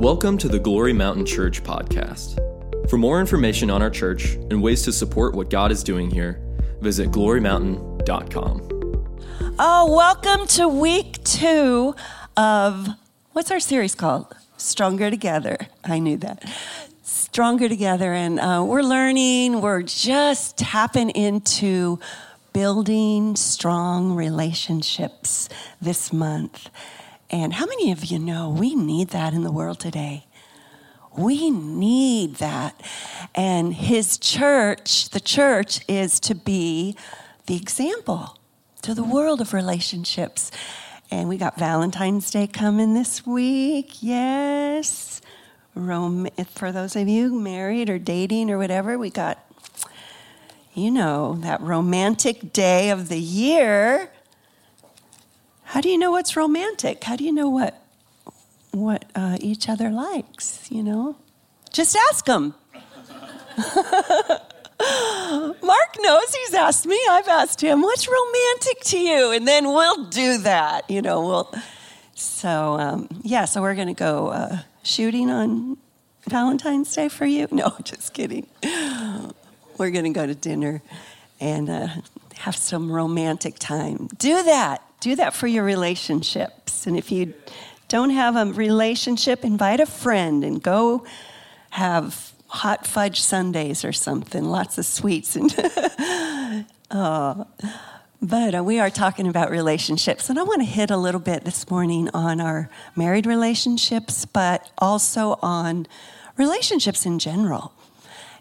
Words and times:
Welcome 0.00 0.38
to 0.38 0.48
the 0.48 0.58
Glory 0.58 0.94
Mountain 0.94 1.26
Church 1.26 1.62
podcast. 1.62 2.38
For 2.88 2.96
more 2.96 3.20
information 3.20 3.68
on 3.68 3.82
our 3.82 3.90
church 3.90 4.36
and 4.50 4.62
ways 4.62 4.80
to 4.84 4.92
support 4.92 5.34
what 5.34 5.50
God 5.50 5.70
is 5.70 5.84
doing 5.84 6.10
here, 6.10 6.40
visit 6.80 7.10
glorymountain.com. 7.10 8.62
Oh, 9.58 9.94
welcome 9.94 10.46
to 10.46 10.68
week 10.68 11.22
two 11.22 11.94
of 12.34 12.88
what's 13.34 13.50
our 13.50 13.60
series 13.60 13.94
called? 13.94 14.34
Stronger 14.56 15.10
Together. 15.10 15.58
I 15.84 15.98
knew 15.98 16.16
that. 16.16 16.50
Stronger 17.02 17.68
Together. 17.68 18.14
And 18.14 18.40
uh, 18.40 18.64
we're 18.66 18.80
learning, 18.80 19.60
we're 19.60 19.82
just 19.82 20.56
tapping 20.56 21.10
into 21.10 22.00
building 22.54 23.36
strong 23.36 24.14
relationships 24.14 25.50
this 25.78 26.10
month. 26.10 26.70
And 27.30 27.54
how 27.54 27.66
many 27.66 27.92
of 27.92 28.04
you 28.06 28.18
know 28.18 28.50
we 28.50 28.74
need 28.74 29.10
that 29.10 29.32
in 29.32 29.42
the 29.42 29.52
world 29.52 29.78
today? 29.78 30.26
We 31.16 31.50
need 31.50 32.36
that. 32.36 32.80
And 33.34 33.72
his 33.74 34.18
church, 34.18 35.10
the 35.10 35.20
church, 35.20 35.80
is 35.88 36.18
to 36.20 36.34
be 36.34 36.96
the 37.46 37.56
example 37.56 38.36
to 38.82 38.94
the 38.94 39.04
world 39.04 39.40
of 39.40 39.52
relationships. 39.52 40.50
And 41.10 41.28
we 41.28 41.36
got 41.36 41.58
Valentine's 41.58 42.30
Day 42.30 42.46
coming 42.46 42.94
this 42.94 43.26
week. 43.26 43.98
Yes. 44.00 45.20
Rom- 45.74 46.28
for 46.54 46.72
those 46.72 46.96
of 46.96 47.08
you 47.08 47.32
married 47.34 47.90
or 47.90 47.98
dating 47.98 48.50
or 48.50 48.58
whatever, 48.58 48.98
we 48.98 49.10
got, 49.10 49.38
you 50.74 50.90
know, 50.90 51.36
that 51.40 51.60
romantic 51.60 52.52
day 52.52 52.90
of 52.90 53.08
the 53.08 53.18
year 53.18 54.10
how 55.70 55.80
do 55.80 55.88
you 55.88 55.96
know 55.96 56.10
what's 56.10 56.36
romantic? 56.36 57.04
How 57.04 57.14
do 57.14 57.22
you 57.22 57.30
know 57.30 57.48
what 57.48 57.80
what 58.72 59.04
uh, 59.14 59.38
each 59.40 59.68
other 59.68 59.88
likes? 59.88 60.68
You 60.68 60.82
know, 60.82 61.16
just 61.70 61.96
ask 62.10 62.24
them. 62.24 62.54
Mark 65.62 65.96
knows 66.00 66.34
he's 66.34 66.54
asked 66.54 66.86
me. 66.86 67.00
I've 67.08 67.28
asked 67.28 67.60
him, 67.60 67.82
"What's 67.82 68.08
romantic 68.08 68.80
to 68.86 68.98
you?" 68.98 69.30
And 69.30 69.46
then 69.46 69.66
we'll 69.66 70.06
do 70.06 70.38
that. 70.38 70.90
You 70.90 71.02
know, 71.02 71.20
we'll. 71.24 71.54
So 72.14 72.76
um, 72.80 73.08
yeah, 73.22 73.44
so 73.44 73.62
we're 73.62 73.76
going 73.76 73.94
to 73.94 73.94
go 73.94 74.28
uh, 74.28 74.58
shooting 74.82 75.30
on 75.30 75.76
Valentine's 76.28 76.92
Day 76.92 77.08
for 77.08 77.26
you. 77.26 77.46
No, 77.52 77.76
just 77.84 78.12
kidding. 78.12 78.48
We're 79.78 79.92
going 79.92 80.12
to 80.12 80.18
go 80.18 80.26
to 80.26 80.34
dinner 80.34 80.82
and 81.38 81.70
uh, 81.70 81.88
have 82.38 82.56
some 82.56 82.90
romantic 82.90 83.60
time. 83.60 84.08
Do 84.18 84.42
that 84.42 84.82
do 85.00 85.16
that 85.16 85.34
for 85.34 85.46
your 85.46 85.64
relationships. 85.64 86.86
And 86.86 86.96
if 86.96 87.10
you 87.10 87.34
don't 87.88 88.10
have 88.10 88.36
a 88.36 88.52
relationship, 88.52 89.44
invite 89.44 89.80
a 89.80 89.86
friend 89.86 90.44
and 90.44 90.62
go 90.62 91.04
have 91.70 92.32
hot 92.46 92.86
fudge 92.86 93.20
sundaes 93.20 93.84
or 93.84 93.92
something, 93.92 94.44
lots 94.44 94.78
of 94.78 94.84
sweets. 94.84 95.36
And 95.36 95.54
oh. 96.90 97.46
But 98.22 98.54
uh, 98.54 98.62
we 98.62 98.78
are 98.78 98.90
talking 98.90 99.26
about 99.26 99.50
relationships, 99.50 100.28
and 100.28 100.38
I 100.38 100.42
want 100.42 100.60
to 100.60 100.66
hit 100.66 100.90
a 100.90 100.98
little 100.98 101.20
bit 101.20 101.44
this 101.44 101.70
morning 101.70 102.10
on 102.12 102.38
our 102.38 102.68
married 102.94 103.24
relationships, 103.24 104.26
but 104.26 104.70
also 104.76 105.38
on 105.40 105.86
relationships 106.36 107.06
in 107.06 107.18
general 107.18 107.72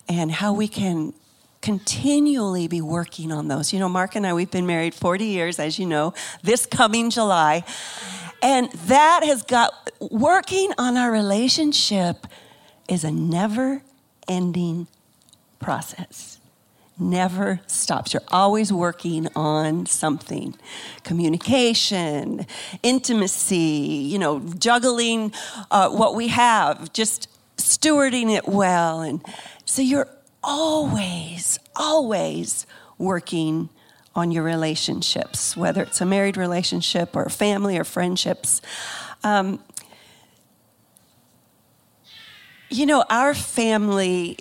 and 0.10 0.32
how 0.32 0.52
we 0.52 0.68
can 0.68 1.14
continually 1.62 2.68
be 2.68 2.82
working 2.82 3.32
on 3.32 3.48
those. 3.48 3.74
You 3.74 3.80
know, 3.80 3.90
Mark 3.90 4.16
and 4.16 4.26
I, 4.26 4.34
we've 4.34 4.52
been 4.52 4.66
married 4.66 4.94
40 4.94 5.26
years, 5.26 5.60
as 5.60 5.78
you 5.78 5.86
know, 5.86 6.14
this 6.42 6.66
coming 6.66 7.10
July. 7.10 7.64
And 8.42 8.72
that 8.72 9.24
has 9.24 9.44
got 9.44 9.92
working 10.00 10.72
on 10.78 10.96
our 10.96 11.12
relationship 11.12 12.28
is 12.88 13.04
a 13.04 13.12
never 13.12 13.84
ending 14.28 14.88
process. 15.60 16.40
Never 16.98 17.62
stops. 17.68 18.14
You're 18.14 18.24
always 18.30 18.74
working 18.74 19.28
on 19.36 19.86
something 19.86 20.56
communication, 21.04 22.46
intimacy, 22.84 23.56
you 23.56 24.20
know, 24.20 24.40
juggling 24.60 25.32
uh, 25.72 25.90
what 25.90 26.16
we 26.16 26.28
have, 26.28 26.92
just 26.92 27.30
stewarding 27.58 28.36
it 28.36 28.48
well. 28.48 29.02
And 29.02 29.22
so 29.64 29.82
you're 29.82 30.10
always, 30.44 31.60
always 31.76 32.66
working 32.98 33.70
on 34.16 34.32
your 34.32 34.44
relationships, 34.44 35.56
whether 35.56 35.84
it's 35.84 36.02
a 36.02 36.06
married 36.06 36.38
relationship 36.38 37.16
or 37.16 37.30
family 37.30 37.78
or 37.78 37.84
friendships. 37.84 38.62
Um, 39.24 39.64
you 42.70 42.86
know, 42.86 43.04
our 43.10 43.34
family 43.34 44.38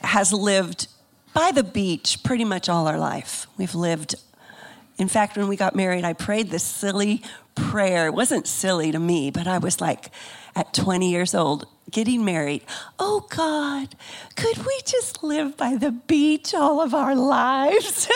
has 0.00 0.32
lived 0.32 0.88
by 1.34 1.52
the 1.52 1.62
beach 1.62 2.22
pretty 2.22 2.44
much 2.44 2.68
all 2.68 2.86
our 2.86 2.98
life. 2.98 3.46
We've 3.56 3.74
lived, 3.74 4.14
in 4.98 5.08
fact, 5.08 5.36
when 5.36 5.48
we 5.48 5.56
got 5.56 5.74
married, 5.74 6.04
I 6.04 6.12
prayed 6.12 6.50
this 6.50 6.64
silly 6.64 7.22
prayer. 7.54 8.06
It 8.06 8.14
wasn't 8.14 8.46
silly 8.46 8.92
to 8.92 8.98
me, 8.98 9.30
but 9.30 9.46
I 9.46 9.58
was 9.58 9.80
like, 9.80 10.10
at 10.54 10.74
20 10.74 11.10
years 11.10 11.34
old, 11.34 11.66
getting 11.92 12.24
married. 12.24 12.62
Oh 12.98 13.26
God, 13.30 13.94
could 14.36 14.58
we 14.58 14.80
just 14.84 15.22
live 15.22 15.56
by 15.56 15.76
the 15.76 15.92
beach 15.92 16.54
all 16.54 16.80
of 16.80 16.94
our 16.94 17.14
lives? 17.14 18.08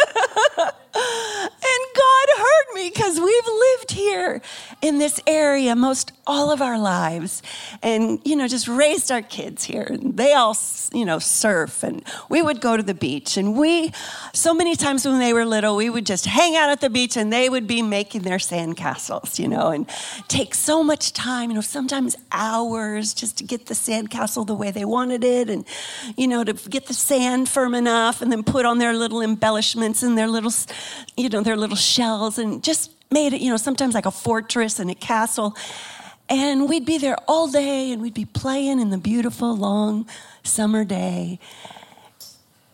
and 0.96 1.80
God 1.94 2.28
heard 2.36 2.74
me 2.74 2.90
because 2.90 3.20
we've 3.20 3.46
lived 3.46 3.90
here 3.90 4.40
in 4.82 4.98
this 4.98 5.20
area 5.26 5.74
most 5.76 6.12
all 6.26 6.50
of 6.50 6.60
our 6.60 6.78
lives 6.78 7.42
and, 7.82 8.20
you 8.24 8.34
know, 8.34 8.48
just 8.48 8.66
raised 8.66 9.12
our 9.12 9.22
kids 9.22 9.64
here. 9.64 9.86
And 9.88 10.16
they 10.16 10.32
all, 10.32 10.56
you 10.92 11.04
know, 11.04 11.18
surf 11.18 11.82
and 11.82 12.02
we 12.28 12.42
would 12.42 12.60
go 12.60 12.76
to 12.76 12.82
the 12.82 12.94
beach. 12.94 13.36
And 13.36 13.56
we, 13.56 13.92
so 14.32 14.52
many 14.52 14.74
times 14.74 15.06
when 15.06 15.18
they 15.18 15.32
were 15.32 15.44
little, 15.44 15.76
we 15.76 15.88
would 15.88 16.06
just 16.06 16.26
hang 16.26 16.56
out 16.56 16.70
at 16.70 16.80
the 16.80 16.90
beach 16.90 17.16
and 17.16 17.32
they 17.32 17.48
would 17.48 17.66
be 17.66 17.82
making 17.82 18.22
their 18.22 18.38
sandcastles, 18.38 19.38
you 19.38 19.48
know, 19.48 19.68
and 19.68 19.88
take 20.28 20.54
so 20.54 20.82
much 20.82 21.12
time, 21.12 21.50
you 21.50 21.54
know, 21.54 21.60
sometimes 21.60 22.16
hours 22.32 23.14
just 23.14 23.38
to 23.38 23.44
get 23.44 23.66
the 23.66 23.74
sandcastle 23.74 24.46
the 24.46 24.54
way 24.54 24.70
they 24.70 24.84
wanted 24.84 25.22
it 25.22 25.48
and, 25.48 25.64
you 26.16 26.26
know, 26.26 26.42
to 26.42 26.52
get 26.68 26.86
the 26.86 26.94
sand 26.94 27.48
firm 27.48 27.74
enough 27.74 28.20
and 28.20 28.32
then 28.32 28.42
put 28.42 28.66
on 28.66 28.78
their 28.78 28.94
little 28.94 29.20
embellishments 29.20 30.02
and 30.02 30.18
their 30.18 30.28
little 30.28 30.52
you 31.16 31.28
know, 31.28 31.42
their 31.42 31.56
little 31.56 31.76
shells 31.76 32.38
and 32.38 32.62
just 32.62 32.92
made 33.10 33.32
it, 33.32 33.40
you 33.40 33.50
know, 33.50 33.56
sometimes 33.56 33.94
like 33.94 34.06
a 34.06 34.10
fortress 34.10 34.78
and 34.78 34.90
a 34.90 34.94
castle. 34.94 35.56
And 36.28 36.68
we'd 36.68 36.84
be 36.84 36.98
there 36.98 37.16
all 37.28 37.48
day 37.48 37.92
and 37.92 38.02
we'd 38.02 38.14
be 38.14 38.24
playing 38.24 38.80
in 38.80 38.90
the 38.90 38.98
beautiful 38.98 39.56
long 39.56 40.08
summer 40.42 40.84
day. 40.84 41.38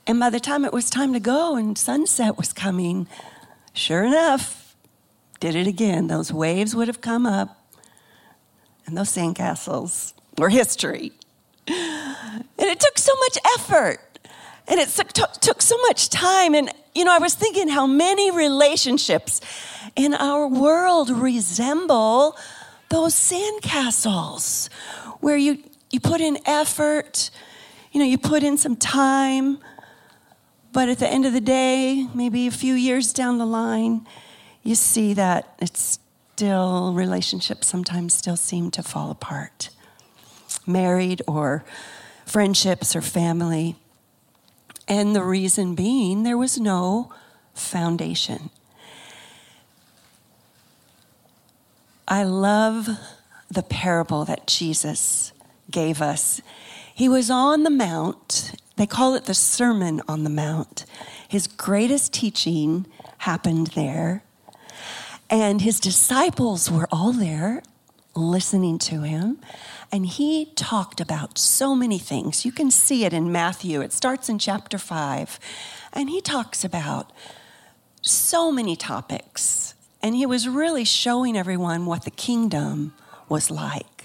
And 0.07 0.19
by 0.19 0.31
the 0.31 0.41
time 0.41 0.65
it 0.65 0.73
was 0.73 0.91
time 0.91 1.13
to 1.13 1.21
go 1.21 1.57
and 1.57 1.77
sunset 1.77 2.37
was 2.37 2.53
coming, 2.53 3.07
sure 3.73 4.05
enough, 4.05 4.75
did 5.39 5.55
it 5.55 5.67
again. 5.67 6.07
Those 6.07 6.33
waves 6.33 6.75
would 6.75 6.89
have 6.89 7.01
come 7.01 7.27
up 7.27 7.59
and 8.87 8.97
those 8.97 9.11
sandcastles 9.11 10.15
were 10.39 10.49
history. 10.49 11.13
And 11.69 12.45
it 12.59 12.81
took 12.81 12.99
so 12.99 13.13
much 13.17 13.39
effort 13.59 14.12
and 14.69 14.81
it 14.81 14.89
took, 14.89 15.63
so 15.63 15.77
much 15.83 16.09
time. 16.09 16.55
And 16.55 16.71
you 16.95 17.05
know, 17.05 17.15
I 17.15 17.19
was 17.19 17.35
thinking 17.35 17.69
how 17.69 17.87
many 17.87 18.31
relationships 18.31 19.41
in 19.97 20.15
our 20.15 20.47
world 20.47 21.11
resemble 21.11 22.37
those 22.91 23.15
sandcastles 23.15 24.71
where 25.21 25.37
you, 25.37 25.63
you 25.91 26.01
put 26.01 26.21
in 26.21 26.39
effort, 26.47 27.31
you 27.93 28.01
know, 28.01 28.07
you 28.07 28.19
put 28.19 28.43
in 28.43 28.59
some 28.59 28.77
time, 28.77 29.59
but 30.73 30.89
at 30.89 30.99
the 30.99 31.09
end 31.09 31.25
of 31.25 31.33
the 31.33 31.41
day, 31.41 32.07
maybe 32.15 32.47
a 32.47 32.51
few 32.51 32.75
years 32.75 33.13
down 33.13 33.39
the 33.39 33.47
line, 33.47 34.07
you 34.63 34.75
see 34.75 35.15
that 35.15 35.55
it's 35.59 35.99
still, 36.35 36.93
relationships 36.93 37.67
sometimes 37.67 38.15
still 38.15 38.37
seem 38.37 38.71
to 38.71 38.83
fall 38.83 39.11
apart. 39.11 39.71
Married 40.67 41.23
or 41.27 41.65
friendships 42.27 42.95
or 42.95 43.03
family. 43.03 43.77
And 44.89 45.15
the 45.15 45.23
reason 45.23 45.75
being, 45.75 46.23
there 46.23 46.39
was 46.39 46.59
no 46.59 47.13
foundation. 47.55 48.51
I 52.09 52.25
love 52.25 52.89
the 53.51 53.63
parable 53.63 54.25
that 54.25 54.47
Jesus 54.47 55.33
gave 55.71 56.03
us. 56.03 56.41
He 56.95 57.09
was 57.09 57.31
on 57.31 57.63
the 57.63 57.71
Mount. 57.71 58.53
They 58.77 58.87
call 58.87 59.15
it 59.15 59.25
the 59.25 59.35
Sermon 59.35 60.03
on 60.09 60.25
the 60.25 60.31
Mount. 60.31 60.85
His 61.29 61.47
greatest 61.47 62.13
teaching 62.13 62.87
happened 63.19 63.69
there. 63.69 64.25
And 65.31 65.63
his 65.63 65.81
disciples 65.81 66.71
were 66.71 66.89
all 66.93 67.13
there 67.13 67.63
listening 68.15 68.79
to 68.79 69.03
him. 69.03 69.39
And 69.91 70.07
he 70.07 70.47
talked 70.55 71.01
about 71.01 71.39
so 71.39 71.75
many 71.75 71.99
things. 71.99 72.45
You 72.45 72.53
can 72.53 72.71
see 72.71 73.05
it 73.05 73.13
in 73.13 73.31
Matthew, 73.33 73.81
it 73.81 73.93
starts 73.93 74.29
in 74.29 74.39
chapter 74.39 74.79
5. 74.79 75.39
And 75.93 76.09
he 76.11 76.21
talks 76.21 76.65
about 76.65 77.13
so 78.01 78.51
many 78.51 78.77
topics. 78.77 79.75
And 80.03 80.17
he 80.17 80.27
was 80.27 80.49
really 80.49 80.85
showing 80.85 81.37
everyone 81.37 81.87
what 81.87 82.05
the 82.05 82.11
kingdom 82.11 82.95
was 83.29 83.51
like. 83.51 84.05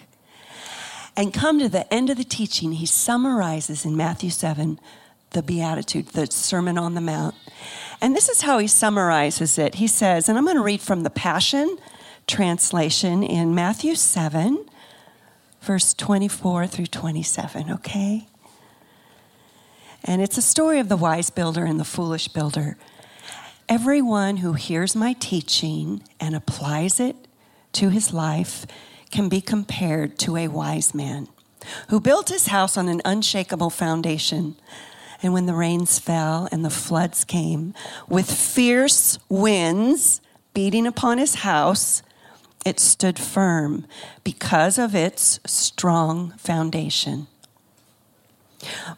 and 1.18 1.34
come 1.34 1.60
to 1.60 1.68
the 1.68 1.92
end 1.92 2.12
of 2.12 2.18
the 2.18 2.24
teaching, 2.24 2.74
he 2.74 2.86
summarizes 2.86 3.84
in 3.84 3.98
Matthew 3.98 4.30
7 4.30 4.80
the 5.32 5.42
Beatitude, 5.42 6.08
the 6.10 6.28
Sermon 6.28 6.78
on 6.78 6.94
the 6.94 7.02
Mount. 7.02 7.36
And 8.00 8.16
this 8.16 8.30
is 8.30 8.42
how 8.42 8.60
he 8.60 8.68
summarizes 8.68 9.58
it. 9.58 9.76
He 9.76 9.88
says, 9.88 10.30
and 10.30 10.38
I'm 10.38 10.46
going 10.46 10.56
to 10.58 10.64
read 10.64 10.80
from 10.80 11.02
the 11.04 11.10
Passion 11.10 11.78
translation 12.28 13.24
in 13.24 13.56
Matthew 13.56 13.96
7, 13.96 14.66
verse 15.62 15.94
24 15.94 16.68
through 16.68 16.88
27, 16.88 17.72
okay? 17.72 18.28
And 20.04 20.22
it's 20.22 20.38
a 20.38 20.42
story 20.42 20.80
of 20.80 20.90
the 20.90 20.98
wise 20.98 21.30
builder 21.30 21.66
and 21.66 21.80
the 21.80 21.86
foolish 21.86 22.28
builder. 22.28 22.78
Everyone 23.68 24.38
who 24.38 24.54
hears 24.54 24.96
my 24.96 25.14
teaching 25.14 26.04
and 26.20 26.36
applies 26.36 27.00
it 27.00 27.16
to 27.74 27.90
his 27.90 28.14
life 28.14 28.66
can 29.12 29.30
be 29.30 29.42
compared 29.42 30.18
to 30.20 30.38
a 30.38 30.48
wise 30.48 30.94
man 30.94 31.28
who 31.90 32.00
built 32.00 32.30
his 32.30 32.48
house 32.48 32.78
on 32.78 32.88
an 32.88 33.02
unshakable 33.04 33.70
foundation. 33.70 34.56
And 35.22 35.34
when 35.34 35.48
the 35.48 35.54
rains 35.54 36.00
fell 36.00 36.48
and 36.52 36.64
the 36.64 36.70
floods 36.70 37.24
came, 37.24 37.74
with 38.08 38.32
fierce 38.32 39.18
winds 39.30 40.22
beating 40.54 40.88
upon 40.88 41.18
his 41.18 41.36
house, 41.36 42.04
it 42.68 42.82
stood 42.82 43.18
firm 43.18 43.88
because 44.26 44.78
of 44.78 44.94
its 44.94 45.40
strong 45.46 46.32
foundation. 46.32 47.28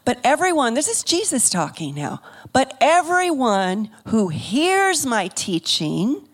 But 0.04 0.18
everyone, 0.24 0.74
this 0.74 0.88
is 0.88 1.04
Jesus 1.04 1.48
talking 1.48 1.94
now, 1.94 2.20
but 2.52 2.76
everyone 2.80 3.90
who 4.08 4.26
hears 4.28 5.06
my 5.06 5.28
teaching 5.28 6.26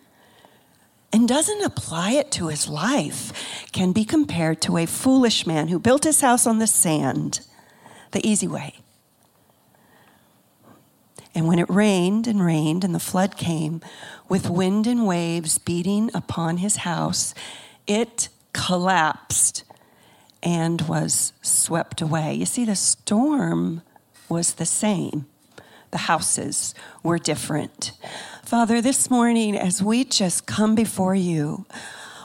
and 1.12 1.28
doesn't 1.28 1.62
apply 1.62 2.12
it 2.12 2.30
to 2.32 2.48
his 2.48 2.68
life 2.68 3.66
can 3.72 3.92
be 3.92 4.06
compared 4.06 4.62
to 4.62 4.78
a 4.78 4.86
foolish 4.86 5.46
man 5.46 5.68
who 5.68 5.78
built 5.78 6.04
his 6.04 6.22
house 6.22 6.46
on 6.46 6.58
the 6.58 6.66
sand, 6.66 7.40
the 8.12 8.26
easy 8.26 8.48
way. 8.48 8.76
And 11.36 11.46
when 11.46 11.58
it 11.58 11.68
rained 11.68 12.26
and 12.26 12.42
rained 12.42 12.82
and 12.82 12.94
the 12.94 12.98
flood 12.98 13.36
came, 13.36 13.82
with 14.26 14.48
wind 14.48 14.86
and 14.86 15.06
waves 15.06 15.58
beating 15.58 16.10
upon 16.14 16.56
his 16.56 16.76
house, 16.76 17.34
it 17.86 18.30
collapsed 18.54 19.62
and 20.42 20.80
was 20.88 21.34
swept 21.42 22.00
away. 22.00 22.32
You 22.32 22.46
see, 22.46 22.64
the 22.64 22.74
storm 22.74 23.82
was 24.30 24.54
the 24.54 24.64
same, 24.64 25.26
the 25.90 25.98
houses 25.98 26.74
were 27.02 27.18
different. 27.18 27.92
Father, 28.42 28.80
this 28.80 29.10
morning, 29.10 29.58
as 29.58 29.82
we 29.82 30.04
just 30.04 30.46
come 30.46 30.74
before 30.74 31.14
you, 31.14 31.66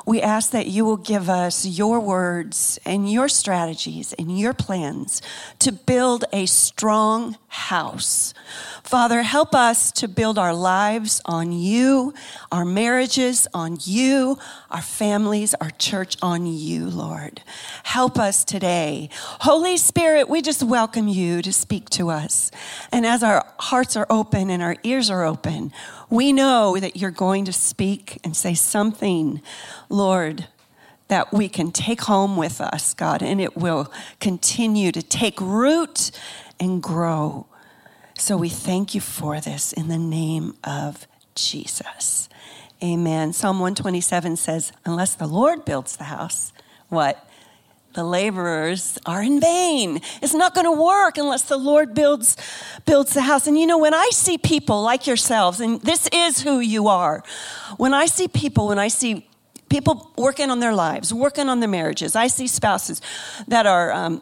we 0.05 0.21
ask 0.21 0.51
that 0.51 0.67
you 0.67 0.85
will 0.85 0.97
give 0.97 1.29
us 1.29 1.65
your 1.65 1.99
words 1.99 2.79
and 2.85 3.11
your 3.11 3.27
strategies 3.27 4.13
and 4.13 4.39
your 4.39 4.53
plans 4.53 5.21
to 5.59 5.73
build 5.73 6.23
a 6.31 6.45
strong 6.45 7.35
house. 7.51 8.33
Father, 8.81 9.23
help 9.23 9.53
us 9.53 9.91
to 9.91 10.07
build 10.07 10.39
our 10.39 10.53
lives 10.53 11.19
on 11.25 11.51
you, 11.51 12.13
our 12.49 12.63
marriages 12.63 13.45
on 13.53 13.77
you, 13.81 14.39
our 14.69 14.81
families, 14.81 15.53
our 15.55 15.69
church 15.71 16.15
on 16.21 16.45
you, 16.45 16.89
Lord. 16.89 17.41
Help 17.83 18.17
us 18.17 18.45
today. 18.45 19.09
Holy 19.41 19.75
Spirit, 19.75 20.29
we 20.29 20.41
just 20.41 20.63
welcome 20.63 21.09
you 21.09 21.41
to 21.41 21.51
speak 21.51 21.89
to 21.89 22.09
us. 22.09 22.51
And 22.89 23.05
as 23.05 23.21
our 23.21 23.45
hearts 23.59 23.97
are 23.97 24.07
open 24.09 24.49
and 24.49 24.63
our 24.63 24.77
ears 24.83 25.09
are 25.09 25.25
open, 25.25 25.73
we 26.09 26.31
know 26.31 26.77
that 26.79 26.95
you're 26.95 27.11
going 27.11 27.43
to 27.45 27.53
speak 27.53 28.17
and 28.23 28.33
say 28.33 28.53
something, 28.53 29.41
Lord, 29.89 30.47
that 31.09 31.33
we 31.33 31.49
can 31.49 31.73
take 31.73 32.03
home 32.03 32.37
with 32.37 32.61
us, 32.61 32.93
God, 32.93 33.21
and 33.21 33.41
it 33.41 33.57
will 33.57 33.91
continue 34.21 34.93
to 34.93 35.01
take 35.01 35.41
root 35.41 36.11
and 36.61 36.81
grow. 36.81 37.47
So 38.15 38.37
we 38.37 38.47
thank 38.47 38.93
you 38.93 39.01
for 39.01 39.41
this 39.41 39.73
in 39.73 39.87
the 39.87 39.97
name 39.97 40.53
of 40.63 41.07
Jesus. 41.35 42.29
Amen. 42.83 43.33
Psalm 43.33 43.57
127 43.57 44.37
says, 44.37 44.71
Unless 44.85 45.15
the 45.15 45.27
Lord 45.27 45.65
builds 45.65 45.97
the 45.97 46.05
house, 46.05 46.53
what? 46.87 47.27
the 47.93 48.03
laborers 48.05 48.97
are 49.05 49.21
in 49.21 49.41
vain. 49.41 49.99
It's 50.21 50.33
not 50.33 50.55
going 50.55 50.63
to 50.63 50.71
work 50.71 51.17
unless 51.17 51.41
the 51.41 51.57
Lord 51.57 51.93
builds 51.93 52.37
builds 52.85 53.13
the 53.13 53.21
house. 53.21 53.47
And 53.47 53.59
you 53.59 53.67
know 53.67 53.77
when 53.77 53.93
I 53.93 54.11
see 54.13 54.37
people 54.37 54.81
like 54.81 55.07
yourselves 55.07 55.59
and 55.59 55.81
this 55.81 56.07
is 56.13 56.41
who 56.41 56.61
you 56.61 56.87
are. 56.87 57.21
When 57.75 57.93
I 57.93 58.05
see 58.05 58.29
people, 58.29 58.69
when 58.69 58.79
I 58.79 58.87
see 58.87 59.27
people 59.67 60.09
working 60.17 60.49
on 60.49 60.61
their 60.61 60.73
lives, 60.73 61.13
working 61.13 61.49
on 61.49 61.59
their 61.59 61.67
marriages, 61.67 62.15
I 62.15 62.27
see 62.27 62.47
spouses 62.47 63.01
that 63.49 63.65
are 63.65 63.91
um, 63.91 64.21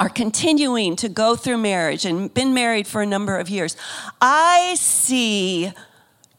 are 0.00 0.08
continuing 0.08 0.96
to 0.96 1.10
go 1.10 1.36
through 1.36 1.58
marriage 1.58 2.06
and 2.06 2.32
been 2.32 2.54
married 2.54 2.86
for 2.86 3.02
a 3.02 3.06
number 3.06 3.36
of 3.36 3.50
years. 3.50 3.76
I 4.20 4.74
see 4.76 5.72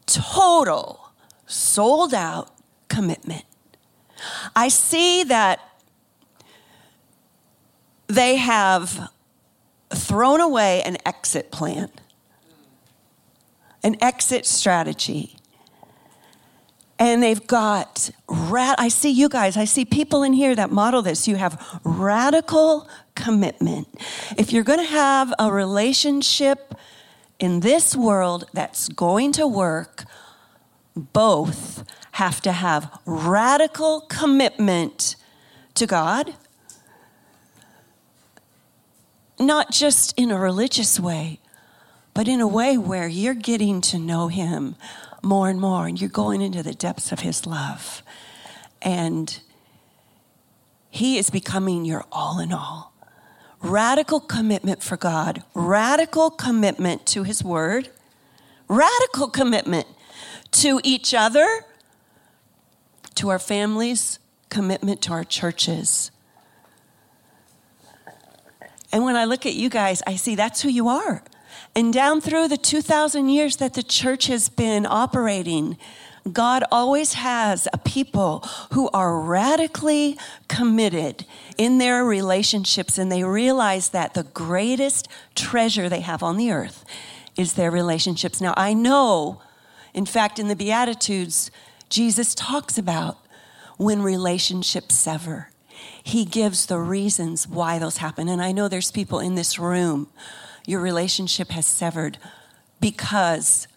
total 0.08 1.12
sold 1.46 2.14
out 2.14 2.52
commitment. 2.90 3.46
I 4.56 4.68
see 4.68 5.24
that 5.26 5.60
they 8.08 8.36
have 8.38 9.12
thrown 9.94 10.42
away 10.42 10.82
an 10.82 10.98
exit 11.06 11.52
plan, 11.52 11.90
an 13.84 13.96
exit 14.02 14.48
strategy. 14.48 15.36
And 16.98 17.24
they've 17.24 17.48
got, 17.48 18.12
rat- 18.28 18.80
I 18.80 18.90
see 18.90 19.10
you 19.10 19.28
guys, 19.28 19.58
I 19.58 19.66
see 19.66 19.86
people 19.86 20.22
in 20.22 20.34
here 20.34 20.54
that 20.56 20.72
model 20.72 21.02
this. 21.02 21.28
You 21.28 21.36
have 21.36 21.80
radical 21.84 22.88
commitment. 23.16 23.88
If 24.38 24.52
you're 24.52 24.64
going 24.64 24.80
to 24.80 24.86
have 24.86 25.34
a 25.40 25.52
relationship 25.52 26.76
in 27.40 27.62
this 27.62 27.96
world 27.96 28.46
that's 28.54 28.88
going 28.90 29.32
to 29.34 29.48
work, 29.48 30.06
both 30.96 31.84
have 32.14 32.42
to 32.42 32.52
have 32.52 33.00
radical 33.06 34.02
commitment 34.02 35.16
to 35.76 35.88
God 35.88 36.36
not 39.42 39.72
just 39.72 40.14
in 40.18 40.32
a 40.32 40.40
religious 40.40 41.00
way, 41.00 41.40
but 42.14 42.28
in 42.28 42.40
a 42.40 42.48
way 42.48 42.78
where 42.78 43.08
you're 43.08 43.34
getting 43.34 43.82
to 43.82 43.98
know 43.98 44.28
Him 44.28 44.76
more 45.24 45.50
and 45.50 45.60
more, 45.60 45.88
and 45.88 46.00
you're 46.00 46.10
going 46.10 46.42
into 46.42 46.64
the 46.64 46.74
depths 46.74 47.12
of 47.12 47.22
His 47.22 47.46
love. 47.46 48.04
And 48.82 49.40
He 50.90 51.18
is 51.18 51.30
becoming 51.30 51.86
your 51.86 52.06
all 52.12 52.40
in 52.40 52.54
all. 52.54 52.91
Radical 53.62 54.20
commitment 54.20 54.82
for 54.82 54.98
God, 54.98 55.44
radical 55.54 56.32
commitment 56.32 57.06
to 57.08 57.24
His 57.24 57.44
Word, 57.44 57.90
radical 58.68 59.28
commitment 59.28 59.88
to 60.52 60.82
each 60.84 61.14
other, 61.14 61.66
to 63.16 63.30
our 63.30 63.40
families, 63.40 64.20
commitment 64.50 65.02
to 65.04 65.14
our 65.14 65.24
churches. 65.24 66.12
And 68.92 69.04
when 69.04 69.16
I 69.16 69.26
look 69.26 69.46
at 69.46 69.54
you 69.54 69.70
guys, 69.70 70.02
I 70.06 70.16
see 70.16 70.36
that's 70.36 70.62
who 70.62 70.70
you 70.70 70.88
are. 70.88 71.24
And 71.76 71.94
down 71.94 72.20
through 72.20 72.50
the 72.50 72.58
2,000 72.58 73.30
years 73.30 73.58
that 73.58 73.74
the 73.74 73.84
church 73.84 74.28
has 74.28 74.50
been 74.50 74.86
operating, 74.86 75.78
God 76.32 76.64
always 76.72 77.14
has 77.14 77.68
a 77.74 77.78
people 77.78 78.40
who 78.74 78.90
are 78.90 79.20
radically 79.20 80.18
committed 80.48 81.26
in 81.58 81.78
their 81.78 82.04
relationships, 82.04 82.98
and 82.98 83.12
they 83.12 83.24
realize 83.24 83.90
that 83.90 84.14
the 84.14 84.24
greatest 84.24 85.08
treasure 85.36 85.90
they 85.90 86.02
have 86.02 86.22
on 86.22 86.38
the 86.38 86.52
earth 86.52 86.86
is 87.36 87.54
their 87.54 87.72
relationships. 87.72 88.40
Now, 88.42 88.54
I 88.58 88.74
know, 88.74 89.42
in 89.94 90.06
fact, 90.06 90.38
in 90.38 90.48
the 90.48 90.56
Beatitudes, 90.56 91.50
Jesus 91.90 92.36
talks 92.36 92.78
about 92.78 93.18
when 93.78 94.02
relationships 94.02 94.96
sever 94.96 95.52
he 96.04 96.26
gives 96.26 96.66
the 96.66 96.80
reasons 96.80 97.48
why 97.48 97.80
those 97.80 97.98
happen. 97.98 98.28
And 98.28 98.42
I 98.42 98.52
know 98.52 98.68
there's 98.68 98.92
people 98.92 99.20
in 99.20 99.36
this 99.36 99.60
room, 99.60 100.08
your 100.66 100.82
relationship 100.82 101.50
has 101.52 101.66
severed 101.66 102.18
because 102.80 103.68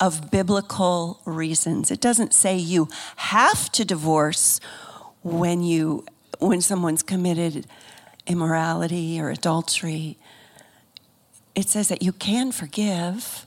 of 0.00 0.30
biblical 0.30 1.20
reasons. 1.24 1.90
It 1.90 2.00
doesn't 2.00 2.34
say 2.34 2.56
you 2.56 2.88
have 3.16 3.70
to 3.72 3.84
divorce 3.84 4.60
when 5.22 5.62
you 5.62 6.04
when 6.38 6.60
someone's 6.60 7.02
committed 7.02 7.66
immorality 8.26 9.20
or 9.20 9.30
adultery. 9.30 10.18
It 11.54 11.68
says 11.68 11.88
that 11.88 12.02
you 12.02 12.12
can 12.12 12.50
forgive 12.50 13.46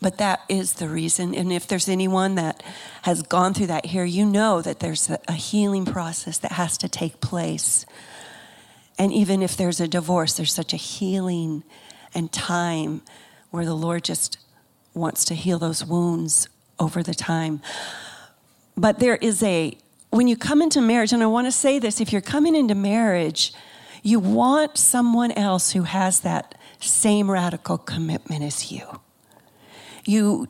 but 0.00 0.18
that 0.18 0.42
is 0.48 0.74
the 0.74 0.88
reason. 0.88 1.34
And 1.34 1.52
if 1.52 1.66
there's 1.66 1.88
anyone 1.88 2.36
that 2.36 2.62
has 3.02 3.22
gone 3.22 3.54
through 3.54 3.66
that 3.66 3.86
here, 3.86 4.04
you 4.04 4.24
know 4.24 4.62
that 4.62 4.80
there's 4.80 5.10
a, 5.10 5.32
healing 5.32 5.84
process 5.84 6.38
that 6.38 6.52
has 6.52 6.78
to 6.78 6.88
take 6.88 7.20
place. 7.20 7.84
And 8.98 9.12
even 9.12 9.42
if 9.42 9.56
there's 9.56 9.80
a 9.80 9.88
divorce, 9.88 10.34
there's 10.34 10.52
such 10.52 10.72
a 10.72 10.76
healing 10.76 11.64
and 12.14 12.30
time 12.32 13.02
where 13.50 13.64
the 13.64 13.74
Lord 13.74 14.04
just 14.04 14.38
wants 14.94 15.24
to 15.26 15.34
heal 15.34 15.58
those 15.58 15.84
wounds 15.84 16.48
over 16.78 17.02
the 17.02 17.14
time. 17.14 17.60
But 18.76 18.98
there 18.98 19.16
is 19.16 19.42
a 19.42 19.76
when 20.10 20.26
you 20.26 20.36
come 20.36 20.62
into 20.62 20.80
marriage, 20.80 21.12
and 21.12 21.22
I 21.22 21.26
want 21.26 21.46
to 21.46 21.52
say 21.52 21.78
this 21.78 22.00
if 22.00 22.12
you're 22.12 22.22
coming 22.22 22.54
into 22.54 22.74
marriage, 22.74 23.52
you 24.02 24.18
want 24.20 24.78
someone 24.78 25.32
else 25.32 25.72
who 25.72 25.82
has 25.82 26.20
that 26.20 26.54
same 26.80 27.30
radical 27.30 27.76
commitment 27.76 28.42
as 28.42 28.72
you. 28.72 29.00
You 30.04 30.48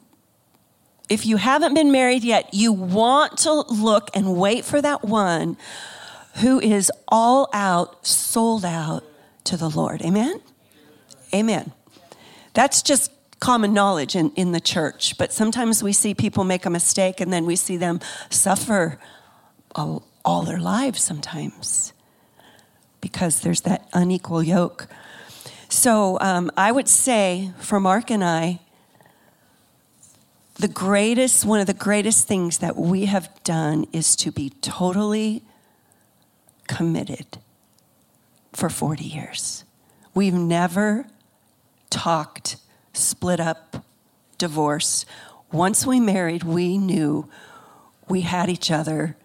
if 1.08 1.24
you 1.24 1.38
haven't 1.38 1.74
been 1.74 1.90
married 1.90 2.22
yet, 2.22 2.52
you 2.52 2.72
want 2.72 3.38
to 3.38 3.52
look 3.52 4.10
and 4.14 4.36
wait 4.36 4.64
for 4.64 4.82
that 4.82 5.04
one 5.04 5.56
who 6.36 6.60
is 6.60 6.92
all 7.08 7.48
out, 7.52 8.06
sold 8.06 8.64
out 8.64 9.04
to 9.44 9.56
the 9.56 9.68
Lord. 9.70 10.02
Amen? 10.02 10.40
Amen. 11.34 11.72
That's 12.58 12.82
just 12.82 13.12
common 13.38 13.72
knowledge 13.72 14.16
in, 14.16 14.32
in 14.32 14.50
the 14.50 14.58
church. 14.58 15.16
But 15.16 15.32
sometimes 15.32 15.80
we 15.80 15.92
see 15.92 16.12
people 16.12 16.42
make 16.42 16.66
a 16.66 16.70
mistake 16.70 17.20
and 17.20 17.32
then 17.32 17.46
we 17.46 17.54
see 17.54 17.76
them 17.76 18.00
suffer 18.30 18.98
all, 19.76 20.02
all 20.24 20.42
their 20.42 20.58
lives 20.58 21.00
sometimes 21.00 21.92
because 23.00 23.42
there's 23.42 23.60
that 23.60 23.88
unequal 23.92 24.42
yoke. 24.42 24.88
So 25.68 26.18
um, 26.20 26.50
I 26.56 26.72
would 26.72 26.88
say 26.88 27.52
for 27.60 27.78
Mark 27.78 28.10
and 28.10 28.24
I, 28.24 28.58
the 30.54 30.66
greatest, 30.66 31.44
one 31.44 31.60
of 31.60 31.68
the 31.68 31.74
greatest 31.74 32.26
things 32.26 32.58
that 32.58 32.74
we 32.74 33.04
have 33.04 33.30
done 33.44 33.86
is 33.92 34.16
to 34.16 34.32
be 34.32 34.50
totally 34.50 35.44
committed 36.66 37.38
for 38.52 38.68
40 38.68 39.04
years. 39.04 39.62
We've 40.12 40.34
never 40.34 41.06
talked, 41.90 42.56
split 42.92 43.40
up, 43.40 43.84
divorce. 44.38 45.04
Once 45.52 45.86
we 45.86 46.00
married, 46.00 46.44
we 46.44 46.78
knew 46.78 47.28
we 48.08 48.22
had 48.22 48.48
each 48.48 48.70
other 48.70 49.16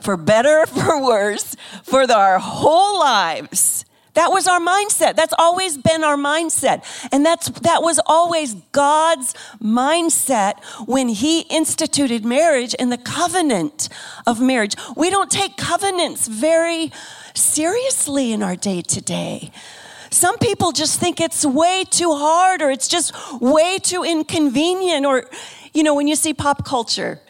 for 0.00 0.16
better 0.16 0.60
or 0.60 0.66
for 0.66 1.02
worse 1.04 1.56
for 1.82 2.06
the, 2.06 2.16
our 2.16 2.38
whole 2.38 2.98
lives. 3.00 3.84
That 4.14 4.32
was 4.32 4.48
our 4.48 4.58
mindset. 4.58 5.14
That's 5.14 5.34
always 5.38 5.78
been 5.78 6.02
our 6.02 6.16
mindset. 6.16 6.82
And 7.12 7.24
that's, 7.24 7.50
that 7.60 7.82
was 7.82 8.00
always 8.04 8.54
God's 8.72 9.32
mindset 9.62 10.64
when 10.86 11.08
He 11.08 11.42
instituted 11.42 12.24
marriage 12.24 12.74
and 12.80 12.90
the 12.90 12.98
covenant 12.98 13.88
of 14.26 14.40
marriage. 14.40 14.74
We 14.96 15.10
don't 15.10 15.30
take 15.30 15.56
covenants 15.56 16.26
very 16.26 16.90
seriously 17.34 18.32
in 18.32 18.42
our 18.42 18.56
day 18.56 18.82
to 18.82 19.00
day. 19.00 19.52
Some 20.10 20.38
people 20.38 20.72
just 20.72 20.98
think 20.98 21.20
it's 21.20 21.44
way 21.44 21.84
too 21.88 22.14
hard 22.14 22.62
or 22.62 22.70
it's 22.70 22.88
just 22.88 23.12
way 23.40 23.78
too 23.78 24.04
inconvenient. 24.04 25.04
Or, 25.06 25.28
you 25.74 25.82
know, 25.82 25.94
when 25.94 26.08
you 26.08 26.16
see 26.16 26.34
pop 26.34 26.64
culture, 26.64 27.20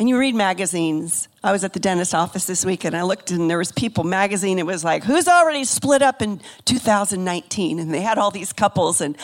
and 0.00 0.08
you 0.08 0.18
read 0.18 0.34
magazines. 0.34 1.28
I 1.44 1.52
was 1.52 1.62
at 1.62 1.74
the 1.74 1.78
dentist 1.78 2.14
office 2.14 2.46
this 2.46 2.64
week 2.64 2.84
and 2.84 2.96
I 2.96 3.02
looked 3.02 3.30
and 3.30 3.50
there 3.50 3.58
was 3.58 3.70
People 3.70 4.02
magazine. 4.02 4.58
It 4.58 4.64
was 4.64 4.82
like, 4.82 5.04
who's 5.04 5.28
already 5.28 5.62
split 5.64 6.00
up 6.00 6.22
in 6.22 6.40
2019? 6.64 7.78
And 7.78 7.92
they 7.92 8.00
had 8.00 8.16
all 8.16 8.30
these 8.30 8.50
couples. 8.50 9.02
And 9.02 9.14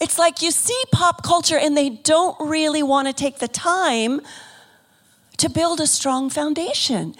it's 0.00 0.20
like 0.20 0.40
you 0.40 0.52
see 0.52 0.80
pop 0.92 1.24
culture 1.24 1.58
and 1.58 1.76
they 1.76 1.90
don't 1.90 2.36
really 2.38 2.84
want 2.84 3.08
to 3.08 3.12
take 3.12 3.40
the 3.40 3.48
time 3.48 4.20
to 5.38 5.50
build 5.50 5.80
a 5.80 5.88
strong 5.88 6.30
foundation. 6.30 7.16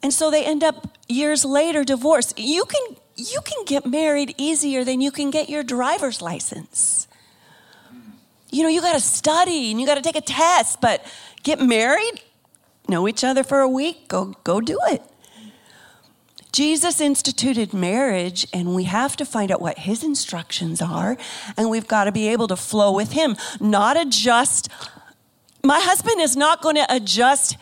And 0.00 0.14
so 0.14 0.30
they 0.30 0.44
end 0.44 0.62
up 0.62 0.96
years 1.08 1.44
later 1.44 1.82
divorced. 1.82 2.38
You 2.38 2.66
can 2.66 2.96
you 3.16 3.40
can 3.44 3.64
get 3.64 3.86
married 3.86 4.34
easier 4.38 4.84
than 4.84 5.00
you 5.00 5.10
can 5.10 5.30
get 5.30 5.48
your 5.48 5.62
driver's 5.62 6.22
license. 6.22 7.06
You 8.50 8.62
know, 8.62 8.68
you 8.68 8.80
got 8.80 8.92
to 8.94 9.00
study 9.00 9.70
and 9.70 9.80
you 9.80 9.86
got 9.86 9.94
to 9.94 10.02
take 10.02 10.16
a 10.16 10.20
test, 10.20 10.80
but 10.80 11.04
Get 11.42 11.60
married, 11.60 12.22
know 12.88 13.08
each 13.08 13.24
other 13.24 13.42
for 13.42 13.60
a 13.60 13.68
week, 13.68 14.06
go, 14.08 14.36
go 14.44 14.60
do 14.60 14.78
it. 14.86 15.02
Jesus 16.52 17.00
instituted 17.00 17.72
marriage, 17.72 18.46
and 18.52 18.74
we 18.74 18.84
have 18.84 19.16
to 19.16 19.24
find 19.24 19.50
out 19.50 19.60
what 19.60 19.78
his 19.78 20.04
instructions 20.04 20.82
are, 20.82 21.16
and 21.56 21.70
we've 21.70 21.88
got 21.88 22.04
to 22.04 22.12
be 22.12 22.28
able 22.28 22.46
to 22.48 22.56
flow 22.56 22.92
with 22.92 23.12
him, 23.12 23.36
not 23.58 23.96
adjust. 23.96 24.68
My 25.64 25.80
husband 25.80 26.20
is 26.20 26.36
not 26.36 26.60
going 26.60 26.76
to 26.76 26.86
adjust 26.94 27.56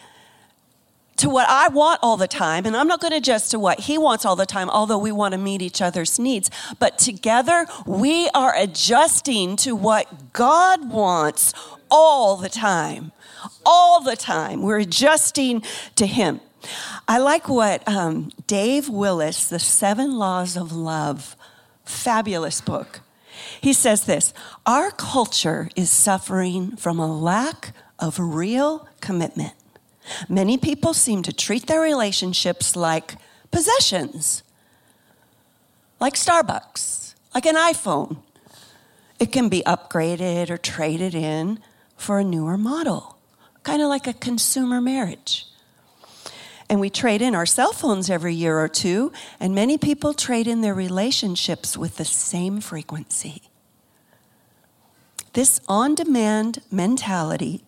to 1.21 1.31
what 1.31 1.49
I 1.49 1.69
want 1.69 2.01
all 2.03 2.17
the 2.17 2.29
time, 2.29 2.67
and 2.67 2.77
I'm 2.77 2.89
not 2.89 3.01
going 3.01 3.13
to 3.13 3.19
adjust 3.19 3.51
to 3.53 3.59
what 3.59 3.81
he 3.81 3.97
wants 3.97 4.25
all 4.25 4.37
the 4.37 4.47
time, 4.47 4.69
although 4.71 4.99
we 4.99 5.13
want 5.13 5.33
to 5.33 5.39
meet 5.39 5.63
each 5.63 5.81
other's 5.81 6.19
needs. 6.19 6.51
But 6.79 6.99
together, 6.99 7.67
we 7.87 8.29
are 8.35 8.55
adjusting 8.57 9.57
to 9.57 9.75
what 9.75 10.33
God 10.33 10.91
wants 10.91 11.55
all 11.91 12.37
the 12.37 12.49
time 12.49 13.13
all 13.65 14.01
the 14.01 14.17
time. 14.17 14.63
We're 14.63 14.79
adjusting 14.79 15.63
to 15.97 16.07
Him. 16.07 16.41
I 17.09 17.19
like 17.19 17.49
what 17.49 17.87
um, 17.89 18.31
Dave 18.47 18.89
Willis, 18.89 19.49
The 19.49 19.59
Seven 19.59 20.19
Laws 20.19 20.57
of 20.57 20.73
Love, 20.73 21.37
fabulous 21.85 22.61
book. 22.61 23.01
He 23.61 23.73
says 23.73 24.05
this 24.05 24.35
Our 24.67 24.91
culture 24.91 25.71
is 25.77 25.91
suffering 25.91 26.77
from 26.77 26.99
a 26.99 27.13
lack 27.13 27.73
of 27.99 28.19
real 28.19 28.89
commitment. 29.01 29.55
Many 30.29 30.59
people 30.59 30.95
seem 30.95 31.23
to 31.23 31.33
treat 31.33 31.67
their 31.67 31.81
relationships 31.81 32.77
like 32.77 33.17
possessions, 33.51 34.43
like 35.99 36.15
Starbucks, 36.15 37.15
like 37.35 37.47
an 37.47 37.57
iPhone. 37.57 38.19
It 39.19 39.33
can 39.33 39.49
be 39.49 39.63
upgraded 39.63 40.51
or 40.51 40.57
traded 40.57 41.15
in 41.15 41.61
for 41.97 42.19
a 42.19 42.25
newer 42.25 42.57
model 42.57 43.19
kind 43.63 43.83
of 43.83 43.89
like 43.89 44.07
a 44.07 44.13
consumer 44.13 44.81
marriage. 44.81 45.47
And 46.69 46.81
we 46.81 46.89
trade 46.89 47.21
in 47.21 47.35
our 47.35 47.47
cell 47.47 47.73
phones 47.73 48.09
every 48.09 48.35
year 48.35 48.59
or 48.59 48.69
two, 48.69 49.13
and 49.41 49.55
many 49.55 49.77
people 49.77 50.15
trade 50.15 50.47
in 50.47 50.61
their 50.61 50.75
relationships 50.75 51.77
with 51.77 51.97
the 51.97 52.05
same 52.05 52.61
frequency. 52.61 53.43
This 55.33 55.61
on 55.69 55.95
demand 55.95 56.63
mentality 56.71 57.63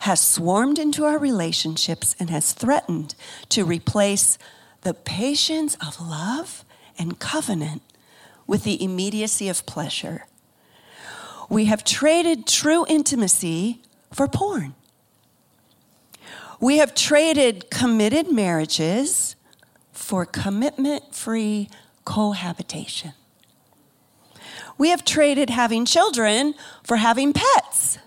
has 0.00 0.20
swarmed 0.20 0.78
into 0.78 1.04
our 1.04 1.18
relationships 1.18 2.14
and 2.18 2.30
has 2.30 2.52
threatened 2.52 3.14
to 3.50 3.64
replace 3.64 4.38
the 4.82 4.94
patience 4.94 5.76
of 5.86 6.00
love 6.00 6.64
and 6.98 7.18
covenant 7.18 7.82
with 8.46 8.64
the 8.64 8.82
immediacy 8.82 9.48
of 9.48 9.66
pleasure. 9.66 10.26
We 11.48 11.66
have 11.66 11.84
traded 11.84 12.46
true 12.46 12.84
intimacy 12.88 13.82
for 14.12 14.28
porn. 14.28 14.74
We 16.60 16.78
have 16.78 16.94
traded 16.94 17.70
committed 17.70 18.32
marriages 18.32 19.36
for 19.92 20.26
commitment 20.26 21.14
free 21.14 21.68
cohabitation. 22.04 23.12
We 24.76 24.90
have 24.90 25.04
traded 25.04 25.50
having 25.50 25.84
children 25.84 26.54
for 26.84 26.96
having 26.96 27.32
pets. 27.32 27.98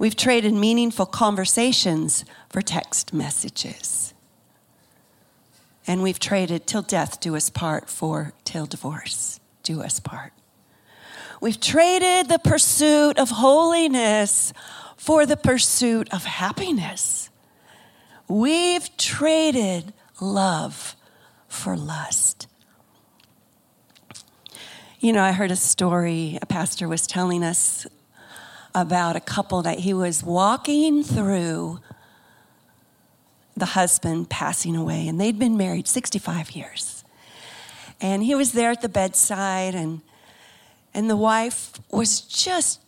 We've 0.00 0.16
traded 0.16 0.54
meaningful 0.54 1.04
conversations 1.04 2.24
for 2.48 2.62
text 2.62 3.12
messages. 3.12 4.14
And 5.86 6.02
we've 6.02 6.18
traded 6.18 6.66
till 6.66 6.80
death 6.80 7.20
do 7.20 7.36
us 7.36 7.50
part 7.50 7.90
for 7.90 8.32
till 8.44 8.64
divorce 8.64 9.40
do 9.62 9.82
us 9.82 10.00
part. 10.00 10.32
We've 11.42 11.60
traded 11.60 12.30
the 12.30 12.38
pursuit 12.38 13.18
of 13.18 13.28
holiness 13.28 14.54
for 14.96 15.26
the 15.26 15.36
pursuit 15.36 16.08
of 16.14 16.24
happiness. 16.24 17.28
We've 18.26 18.96
traded 18.96 19.92
love 20.18 20.96
for 21.46 21.76
lust. 21.76 22.46
You 24.98 25.12
know, 25.12 25.22
I 25.22 25.32
heard 25.32 25.50
a 25.50 25.56
story, 25.56 26.38
a 26.40 26.46
pastor 26.46 26.88
was 26.88 27.06
telling 27.06 27.44
us 27.44 27.86
about 28.74 29.16
a 29.16 29.20
couple 29.20 29.62
that 29.62 29.80
he 29.80 29.92
was 29.92 30.22
walking 30.22 31.02
through 31.02 31.80
the 33.56 33.66
husband 33.66 34.30
passing 34.30 34.76
away, 34.76 35.06
and 35.06 35.20
they'd 35.20 35.38
been 35.38 35.56
married 35.56 35.86
65 35.86 36.52
years. 36.52 37.04
And 38.00 38.22
he 38.22 38.34
was 38.34 38.52
there 38.52 38.70
at 38.70 38.80
the 38.80 38.88
bedside, 38.88 39.74
and 39.74 40.00
and 40.94 41.08
the 41.08 41.16
wife 41.16 41.72
was 41.90 42.20
just 42.20 42.80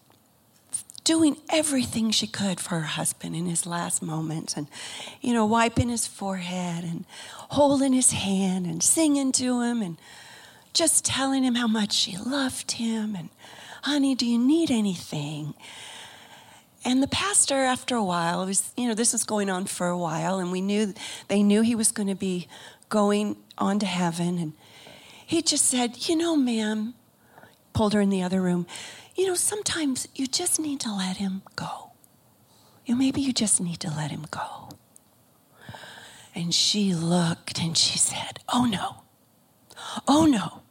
doing 1.05 1.37
everything 1.51 2.11
she 2.11 2.27
could 2.27 2.61
for 2.61 2.81
her 2.81 2.87
husband 2.87 3.35
in 3.35 3.47
his 3.47 3.67
last 3.67 4.03
moments 4.03 4.57
and, 4.57 4.69
you 5.21 5.35
know, 5.35 5.45
wiping 5.45 5.89
his 5.89 6.07
forehead 6.07 6.85
and 6.85 7.05
holding 7.51 7.93
his 7.93 8.13
hand 8.13 8.67
and 8.67 8.83
singing 8.83 9.33
to 9.33 9.61
him 9.63 9.83
and 9.83 9.99
just 10.73 11.05
telling 11.05 11.43
him 11.43 11.57
how 11.57 11.67
much 11.67 11.93
she 11.93 12.17
loved 12.17 12.73
him 12.73 13.17
and, 13.17 13.29
honey, 13.83 14.15
do 14.15 14.27
you 14.27 14.39
need 14.39 14.71
anything? 14.71 15.55
And 16.85 17.03
the 17.03 17.09
pastor, 17.09 17.57
after 17.57 17.95
a 17.95 18.03
while, 18.03 18.45
was, 18.45 18.73
you 18.77 18.89
know, 18.89 18.95
this 18.95 19.13
was 19.13 19.23
going 19.25 19.49
on 19.49 19.67
for 19.67 19.87
a 19.87 19.99
while, 19.99 20.39
and 20.41 20.51
we 20.51 20.61
knew 20.61 20.95
they 21.29 21.43
knew 21.43 21.63
he 21.63 21.77
was 21.77 21.93
going 21.93 22.09
to 22.09 22.17
be 22.17 22.49
going 22.89 23.37
on 23.57 23.79
to 23.79 23.87
heaven. 23.87 24.39
And 24.39 24.53
he 25.25 25.43
just 25.43 25.67
said, 25.67 26.09
You 26.09 26.17
know, 26.17 26.37
ma'am, 26.37 26.95
pulled 27.73 27.95
her 27.95 28.01
in 28.01 28.11
the 28.11 28.23
other 28.23 28.41
room. 28.41 28.67
You 29.15 29.27
know, 29.27 29.35
sometimes 29.35 30.09
you 30.15 30.27
just 30.27 30.59
need 30.59 30.81
to 30.81 30.93
let 30.93 31.19
him 31.19 31.43
go. 31.55 31.93
You 32.85 32.95
know, 32.95 32.99
maybe 32.99 33.21
you 33.21 33.33
just 33.33 33.61
need 33.61 33.79
to 33.81 33.89
let 33.89 34.11
him 34.11 34.27
go. 34.31 34.71
And 36.35 36.55
she 36.55 36.95
looked 36.95 37.61
and 37.61 37.77
she 37.77 37.99
said, 37.99 38.41
Oh 38.53 38.65
no. 38.65 39.03
Oh 40.09 40.27
no. 40.27 40.63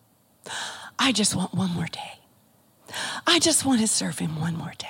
I 1.00 1.12
just 1.12 1.36
want 1.36 1.54
one 1.54 1.70
more 1.72 1.88
day. 1.88 2.21
I 3.28 3.40
just 3.40 3.66
want 3.66 3.82
to 3.82 3.88
serve 3.88 4.20
him 4.20 4.40
one 4.40 4.56
more 4.56 4.74
day. 4.78 4.88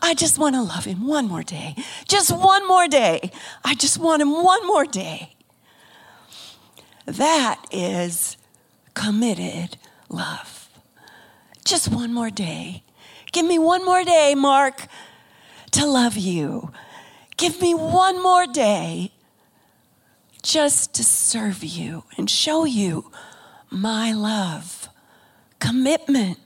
I 0.00 0.14
just 0.14 0.38
want 0.38 0.54
to 0.54 0.62
love 0.62 0.84
him 0.84 1.06
one 1.06 1.28
more 1.28 1.42
day. 1.42 1.74
Just 2.06 2.30
one 2.30 2.66
more 2.66 2.88
day. 2.88 3.30
I 3.64 3.74
just 3.74 3.98
want 3.98 4.22
him 4.22 4.42
one 4.42 4.66
more 4.66 4.84
day. 4.84 5.34
That 7.06 7.64
is 7.70 8.36
committed 8.94 9.76
love. 10.08 10.68
Just 11.64 11.88
one 11.88 12.12
more 12.12 12.30
day. 12.30 12.82
Give 13.32 13.46
me 13.46 13.58
one 13.58 13.84
more 13.84 14.04
day, 14.04 14.34
Mark, 14.34 14.86
to 15.72 15.86
love 15.86 16.16
you. 16.16 16.72
Give 17.36 17.60
me 17.60 17.74
one 17.74 18.22
more 18.22 18.46
day 18.46 19.12
just 20.42 20.94
to 20.94 21.04
serve 21.04 21.62
you 21.62 22.04
and 22.16 22.28
show 22.30 22.64
you 22.64 23.12
my 23.70 24.12
love. 24.12 24.88
Commitment. 25.60 26.38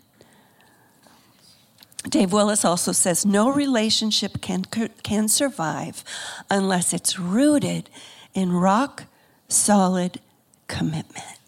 Dave 2.12 2.30
Willis 2.30 2.62
also 2.62 2.92
says 2.92 3.24
no 3.24 3.50
relationship 3.50 4.42
can, 4.42 4.64
can 5.02 5.28
survive 5.28 6.04
unless 6.50 6.92
it's 6.92 7.18
rooted 7.18 7.88
in 8.34 8.52
rock 8.52 9.04
solid 9.48 10.20
commitment. 10.68 11.38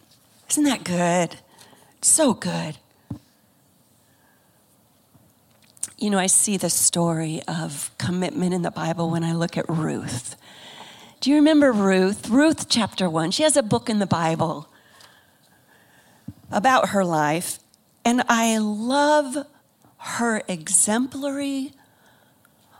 Isn't 0.49 0.63
that 0.63 0.83
good? 0.83 1.37
So 2.01 2.33
good. 2.33 2.77
You 5.99 6.09
know, 6.09 6.17
I 6.17 6.25
see 6.25 6.57
the 6.57 6.71
story 6.71 7.43
of 7.47 7.91
commitment 7.99 8.51
in 8.51 8.63
the 8.63 8.71
Bible 8.71 9.11
when 9.11 9.23
I 9.23 9.33
look 9.33 9.57
at 9.57 9.69
Ruth. 9.69 10.35
Do 11.21 11.29
you 11.29 11.35
remember 11.35 11.71
Ruth? 11.71 12.27
Ruth, 12.27 12.69
chapter 12.69 13.07
one. 13.07 13.29
She 13.29 13.43
has 13.43 13.55
a 13.55 13.61
book 13.61 13.87
in 13.87 13.99
the 13.99 14.07
Bible 14.07 14.67
about 16.51 16.89
her 16.89 17.05
life, 17.05 17.59
and 18.03 18.23
I 18.27 18.57
love 18.57 19.45
her 20.05 20.43
exemplary 20.47 21.71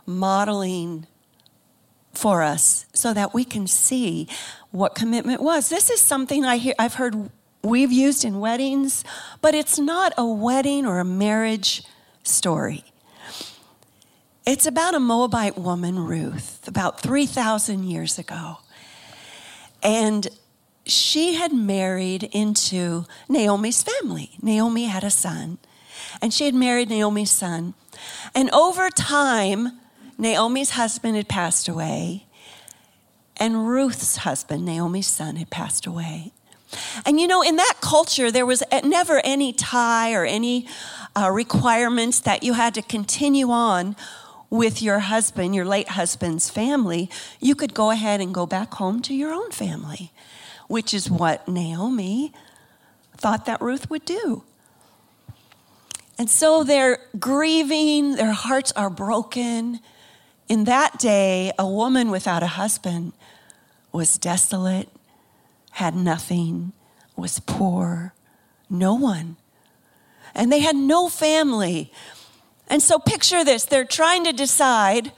modeling 0.06 1.06
for 2.14 2.42
us 2.42 2.86
so 2.94 3.12
that 3.12 3.34
we 3.34 3.44
can 3.44 3.66
see 3.66 4.28
what 4.70 4.94
commitment 4.94 5.42
was. 5.42 5.68
This 5.68 5.90
is 5.90 6.00
something 6.00 6.44
I 6.44 6.56
hear, 6.56 6.74
I've 6.78 6.94
heard 6.94 7.30
we've 7.62 7.90
used 7.90 8.24
in 8.24 8.38
weddings, 8.38 9.02
but 9.40 9.54
it's 9.54 9.76
not 9.76 10.12
a 10.16 10.24
wedding 10.24 10.86
or 10.86 11.00
a 11.00 11.04
marriage 11.04 11.82
story. 12.22 12.84
It's 14.46 14.66
about 14.66 14.94
a 14.94 15.00
Moabite 15.00 15.58
woman, 15.58 15.98
Ruth, 15.98 16.66
about 16.68 17.00
3,000 17.00 17.82
years 17.82 18.20
ago. 18.20 18.58
And 19.82 20.28
she 20.84 21.34
had 21.34 21.52
married 21.52 22.22
into 22.22 23.04
Naomi's 23.28 23.82
family. 23.82 24.30
Naomi 24.40 24.84
had 24.84 25.02
a 25.02 25.10
son 25.10 25.58
and 26.20 26.32
she 26.32 26.44
had 26.44 26.54
married 26.54 26.88
Naomi's 26.88 27.30
son. 27.30 27.74
And 28.34 28.50
over 28.50 28.90
time, 28.90 29.78
Naomi's 30.18 30.70
husband 30.70 31.16
had 31.16 31.28
passed 31.28 31.68
away, 31.68 32.26
and 33.36 33.68
Ruth's 33.68 34.18
husband, 34.18 34.64
Naomi's 34.64 35.06
son, 35.06 35.36
had 35.36 35.50
passed 35.50 35.86
away. 35.86 36.32
And 37.04 37.20
you 37.20 37.26
know, 37.26 37.42
in 37.42 37.56
that 37.56 37.74
culture, 37.80 38.30
there 38.30 38.46
was 38.46 38.62
never 38.82 39.20
any 39.24 39.52
tie 39.52 40.12
or 40.14 40.24
any 40.24 40.66
uh, 41.14 41.30
requirements 41.30 42.20
that 42.20 42.42
you 42.42 42.54
had 42.54 42.74
to 42.74 42.82
continue 42.82 43.50
on 43.50 43.96
with 44.50 44.82
your 44.82 45.00
husband, 45.00 45.54
your 45.54 45.64
late 45.64 45.90
husband's 45.90 46.50
family. 46.50 47.10
You 47.40 47.54
could 47.54 47.74
go 47.74 47.90
ahead 47.90 48.20
and 48.20 48.34
go 48.34 48.46
back 48.46 48.74
home 48.74 49.00
to 49.02 49.14
your 49.14 49.32
own 49.32 49.50
family, 49.50 50.12
which 50.68 50.92
is 50.92 51.10
what 51.10 51.46
Naomi 51.46 52.32
thought 53.16 53.46
that 53.46 53.60
Ruth 53.60 53.90
would 53.90 54.04
do. 54.04 54.44
And 56.18 56.30
so 56.30 56.64
they're 56.64 56.98
grieving, 57.18 58.16
their 58.16 58.32
hearts 58.32 58.72
are 58.72 58.88
broken. 58.90 59.80
In 60.48 60.64
that 60.64 60.98
day, 60.98 61.52
a 61.58 61.68
woman 61.68 62.10
without 62.10 62.42
a 62.42 62.48
husband 62.48 63.12
was 63.92 64.16
desolate, 64.16 64.88
had 65.72 65.94
nothing, 65.94 66.72
was 67.16 67.40
poor, 67.40 68.14
no 68.70 68.94
one. 68.94 69.36
And 70.34 70.52
they 70.52 70.60
had 70.60 70.76
no 70.76 71.08
family. 71.08 71.92
And 72.68 72.82
so 72.82 72.98
picture 72.98 73.44
this 73.44 73.64
they're 73.64 73.84
trying 73.84 74.24
to 74.24 74.32
decide 74.32 75.12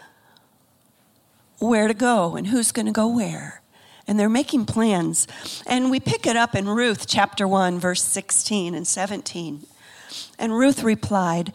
where 1.58 1.88
to 1.88 1.94
go 1.94 2.36
and 2.36 2.48
who's 2.48 2.72
going 2.72 2.86
to 2.86 2.92
go 2.92 3.08
where. 3.08 3.60
And 4.06 4.18
they're 4.18 4.28
making 4.28 4.66
plans. 4.66 5.26
And 5.66 5.90
we 5.90 6.00
pick 6.00 6.26
it 6.26 6.36
up 6.36 6.54
in 6.54 6.68
Ruth 6.68 7.06
chapter 7.06 7.46
1, 7.46 7.78
verse 7.78 8.02
16 8.02 8.74
and 8.74 8.86
17. 8.86 9.66
And 10.38 10.56
Ruth 10.56 10.82
replied, 10.82 11.52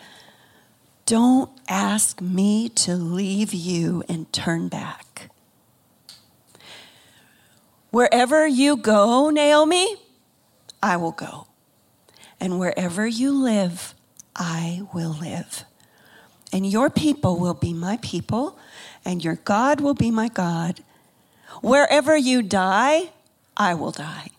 Don't 1.05 1.49
ask 1.67 2.21
me 2.21 2.69
to 2.69 2.95
leave 2.95 3.53
you 3.53 4.03
and 4.09 4.31
turn 4.33 4.67
back. 4.67 5.29
Wherever 7.91 8.47
you 8.47 8.75
go, 8.75 9.29
Naomi, 9.29 9.97
I 10.81 10.97
will 10.97 11.11
go. 11.11 11.47
And 12.39 12.59
wherever 12.59 13.07
you 13.07 13.31
live, 13.31 13.93
I 14.35 14.81
will 14.93 15.11
live. 15.13 15.63
And 16.51 16.65
your 16.65 16.89
people 16.89 17.39
will 17.39 17.53
be 17.53 17.73
my 17.73 17.97
people, 18.01 18.57
and 19.05 19.23
your 19.23 19.35
God 19.35 19.79
will 19.79 19.93
be 19.93 20.11
my 20.11 20.27
God. 20.27 20.83
Wherever 21.61 22.17
you 22.17 22.41
die, 22.41 23.11
I 23.55 23.75
will 23.75 23.91
die. 23.91 24.29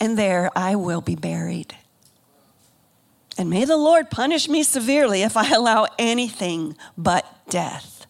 And 0.00 0.18
there 0.18 0.50
I 0.56 0.74
will 0.74 1.00
be 1.00 1.14
buried. 1.14 1.76
And 3.38 3.48
may 3.48 3.64
the 3.64 3.76
Lord 3.76 4.10
punish 4.10 4.48
me 4.48 4.64
severely 4.64 5.22
if 5.22 5.36
I 5.36 5.50
allow 5.50 5.86
anything 5.96 6.76
but 6.98 7.24
death 7.48 8.04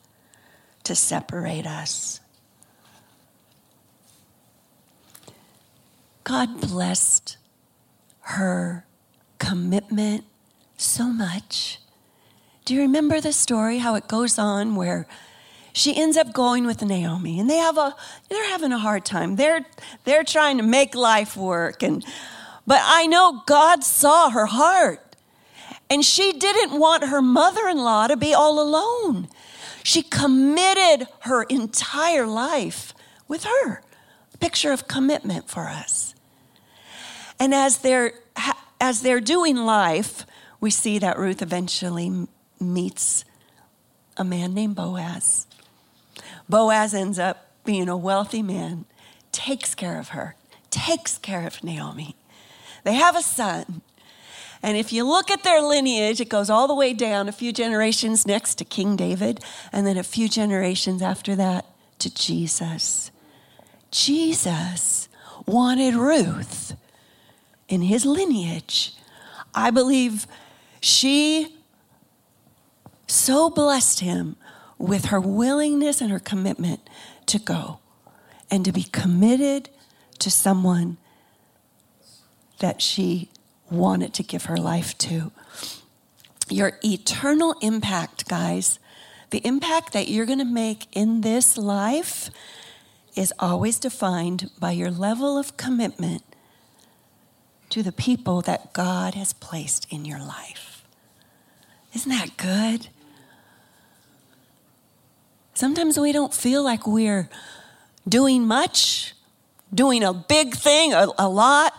to 0.85 0.95
separate 0.95 1.67
us. 1.67 2.21
God 6.25 6.63
blessed 6.63 7.37
her 8.21 8.87
commitment 9.39 10.25
so 10.79 11.05
much. 11.05 11.79
Do 12.65 12.75
you 12.75 12.81
remember 12.81 13.21
the 13.21 13.33
story 13.33 13.79
how 13.79 13.95
it 13.97 14.09
goes 14.09 14.39
on 14.39 14.77
where 14.77 15.07
she 15.75 15.95
ends 15.97 16.17
up 16.17 16.33
going 16.33 16.67
with 16.67 16.83
Naomi 16.83 17.39
and 17.39 17.49
they 17.49 17.57
have 17.57 17.79
a 17.79 17.95
they're 18.29 18.49
having 18.49 18.73
a 18.73 18.79
hard 18.79 19.05
time. 19.05 19.37
They're 19.37 19.65
they're 20.05 20.25
trying 20.25 20.57
to 20.57 20.63
make 20.63 20.95
life 20.95 21.37
work 21.37 21.83
and 21.83 22.05
but 22.67 22.81
I 22.83 23.07
know 23.07 23.43
God 23.47 23.85
saw 23.85 24.31
her 24.31 24.47
heart. 24.47 25.08
And 25.91 26.05
she 26.05 26.33
didn't 26.33 26.79
want 26.79 27.05
her 27.05 27.23
mother 27.23 27.67
in 27.67 27.79
law 27.79 28.07
to 28.07 28.17
be 28.17 28.35
all 28.35 28.61
alone. 28.61 29.29
She 29.83 30.03
committed 30.03 31.09
her 31.21 31.45
entire 31.45 32.27
life 32.27 32.93
with 33.27 33.45
her. 33.45 33.83
Picture 34.41 34.71
of 34.71 34.87
commitment 34.87 35.49
for 35.49 35.65
us. 35.65 36.15
And 37.41 37.55
as 37.55 37.79
they're, 37.79 38.13
as 38.81 39.03
they're 39.03 39.21
doing 39.21 39.57
life, 39.57 40.27
we 40.61 40.71
see 40.71 40.99
that 40.99 41.19
Ruth 41.19 41.41
eventually 41.43 42.27
meets 42.61 43.25
a 44.17 44.25
man 44.25 44.55
named 44.55 44.77
Boaz. 44.77 45.47
Boaz 46.49 46.95
ends 46.95 47.19
up 47.19 47.49
being 47.65 47.89
a 47.89 47.97
wealthy 47.97 48.43
man, 48.43 48.85
takes 49.33 49.75
care 49.75 49.99
of 49.99 50.09
her, 50.11 50.35
takes 50.71 51.19
care 51.19 51.47
of 51.47 51.63
Naomi. 51.63 52.17
They 52.85 52.95
have 52.95 53.17
a 53.17 53.23
son. 53.23 53.83
And 54.63 54.77
if 54.77 54.93
you 54.93 55.05
look 55.05 55.31
at 55.31 55.45
their 55.45 55.63
lineage, 55.63 56.21
it 56.21 56.29
goes 56.29 56.51
all 56.51 56.67
the 56.67 56.75
way 56.75 56.93
down 56.93 57.29
a 57.29 57.33
few 57.33 57.53
generations 57.53 58.27
next 58.27 58.57
to 58.57 58.65
King 58.65 58.97
David, 58.97 59.41
and 59.73 59.87
then 59.87 59.97
a 59.97 60.03
few 60.03 60.29
generations 60.29 61.03
after 61.03 61.37
that 61.37 61.67
to 62.01 62.13
Jesus. 62.13 63.11
Jesus 63.91 65.09
wanted 65.47 65.95
Ruth 65.95 66.77
in 67.69 67.83
his 67.83 68.05
lineage. 68.05 68.95
I 69.55 69.71
believe 69.71 70.27
she 70.81 71.57
so 73.07 73.51
blessed 73.51 74.01
him 74.01 74.37
with 74.77 75.07
her 75.07 75.21
willingness 75.21 76.01
and 76.01 76.11
her 76.11 76.19
commitment 76.19 76.81
to 77.27 77.39
go 77.39 77.81
and 78.51 78.65
to 78.65 78.73
be 78.73 78.85
committed 78.85 79.69
to 80.19 80.31
someone 80.31 80.97
that 82.61 82.83
she 82.83 83.29
wanted 83.71 84.15
to 84.15 84.23
give 84.23 84.47
her 84.47 84.57
life 84.57 84.97
to. 84.99 85.33
Your 86.49 86.79
eternal 86.85 87.55
impact, 87.61 88.29
guys, 88.29 88.79
the 89.31 89.47
impact 89.47 89.93
that 89.93 90.09
you're 90.09 90.27
going 90.27 90.39
to 90.39 90.45
make 90.45 90.87
in 90.93 91.21
this 91.21 91.59
life 91.59 92.31
is 93.15 93.33
always 93.39 93.79
defined 93.79 94.51
by 94.59 94.71
your 94.71 94.91
level 94.91 95.37
of 95.37 95.57
commitment 95.57 96.23
to 97.69 97.83
the 97.83 97.93
people 97.93 98.41
that 98.43 98.73
God 98.73 99.15
has 99.15 99.33
placed 99.33 99.87
in 99.93 100.05
your 100.05 100.21
life. 100.21 100.83
Isn't 101.95 102.11
that 102.11 102.37
good? 102.37 102.89
Sometimes 105.53 105.99
we 105.99 106.13
don't 106.13 106.33
feel 106.33 106.63
like 106.63 106.87
we're 106.87 107.29
doing 108.09 108.47
much, 108.47 109.15
doing 109.75 110.03
a 110.03 110.13
big 110.13 110.55
thing, 110.55 110.93
a, 110.93 111.09
a 111.19 111.29
lot, 111.29 111.75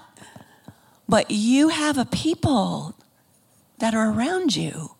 but 1.09 1.31
you 1.31 1.69
have 1.69 1.97
a 1.97 2.05
people 2.05 2.93
that 3.79 3.95
are 3.95 4.11
around 4.11 4.55
you 4.55 4.91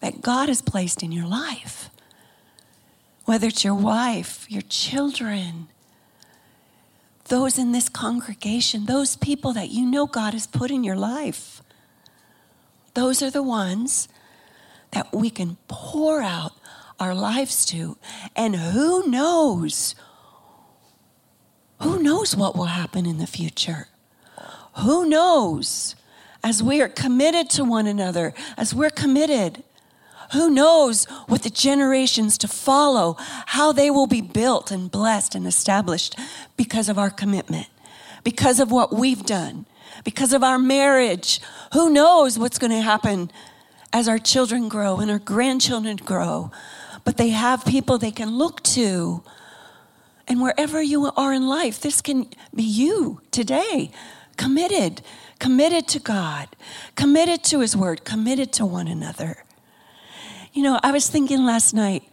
that 0.00 0.22
God 0.22 0.48
has 0.48 0.62
placed 0.62 1.02
in 1.02 1.12
your 1.12 1.26
life. 1.26 1.90
Whether 3.26 3.48
it's 3.48 3.62
your 3.62 3.74
wife, 3.74 4.46
your 4.48 4.62
children, 4.62 5.68
those 7.26 7.58
in 7.58 7.72
this 7.72 7.90
congregation, 7.90 8.86
those 8.86 9.16
people 9.16 9.52
that 9.52 9.68
you 9.68 9.84
know 9.84 10.06
God 10.06 10.32
has 10.32 10.46
put 10.46 10.70
in 10.70 10.82
your 10.82 10.96
life. 10.96 11.62
Those 12.94 13.22
are 13.22 13.30
the 13.30 13.42
ones 13.42 14.08
that 14.92 15.12
we 15.12 15.28
can 15.28 15.58
pour 15.68 16.22
out 16.22 16.52
our 16.98 17.14
lives 17.14 17.66
to. 17.66 17.98
And 18.34 18.56
who 18.56 19.06
knows? 19.08 19.94
Who 21.82 22.02
knows 22.02 22.34
what 22.34 22.56
will 22.56 22.64
happen 22.64 23.04
in 23.04 23.18
the 23.18 23.26
future? 23.26 23.88
Who 24.78 25.08
knows? 25.08 25.94
As 26.42 26.62
we 26.62 26.82
are 26.82 26.88
committed 26.88 27.48
to 27.50 27.64
one 27.64 27.86
another, 27.86 28.34
as 28.58 28.74
we're 28.74 28.90
committed, 28.90 29.62
who 30.32 30.50
knows 30.50 31.06
what 31.26 31.42
the 31.42 31.50
generations 31.50 32.36
to 32.38 32.48
follow, 32.48 33.16
how 33.18 33.72
they 33.72 33.90
will 33.90 34.06
be 34.06 34.20
built 34.20 34.70
and 34.70 34.90
blessed 34.90 35.34
and 35.34 35.46
established 35.46 36.18
because 36.56 36.88
of 36.88 36.98
our 36.98 37.10
commitment, 37.10 37.68
because 38.24 38.60
of 38.60 38.70
what 38.70 38.92
we've 38.92 39.24
done, 39.24 39.64
because 40.02 40.32
of 40.32 40.42
our 40.42 40.58
marriage. 40.58 41.40
Who 41.72 41.90
knows 41.90 42.38
what's 42.38 42.58
going 42.58 42.72
to 42.72 42.80
happen 42.80 43.30
as 43.92 44.08
our 44.08 44.18
children 44.18 44.68
grow 44.68 44.98
and 44.98 45.10
our 45.10 45.18
grandchildren 45.18 45.96
grow? 45.96 46.50
But 47.04 47.16
they 47.16 47.30
have 47.30 47.64
people 47.64 47.96
they 47.96 48.10
can 48.10 48.36
look 48.36 48.62
to. 48.64 49.22
And 50.26 50.40
wherever 50.40 50.82
you 50.82 51.10
are 51.16 51.32
in 51.32 51.46
life, 51.46 51.80
this 51.80 52.00
can 52.00 52.26
be 52.54 52.62
you 52.62 53.20
today, 53.30 53.90
committed, 54.34 55.02
committed 55.38 55.88
to 55.88 55.98
God, 55.98 56.48
committed 56.96 57.42
to 57.44 57.60
His 57.60 57.76
Word, 57.76 58.04
committed 58.04 58.52
to 58.54 58.66
one 58.66 58.88
another. 58.88 59.44
You 60.52 60.62
know, 60.62 60.78
I 60.82 60.92
was 60.92 61.08
thinking 61.08 61.44
last 61.44 61.74
night, 61.74 62.04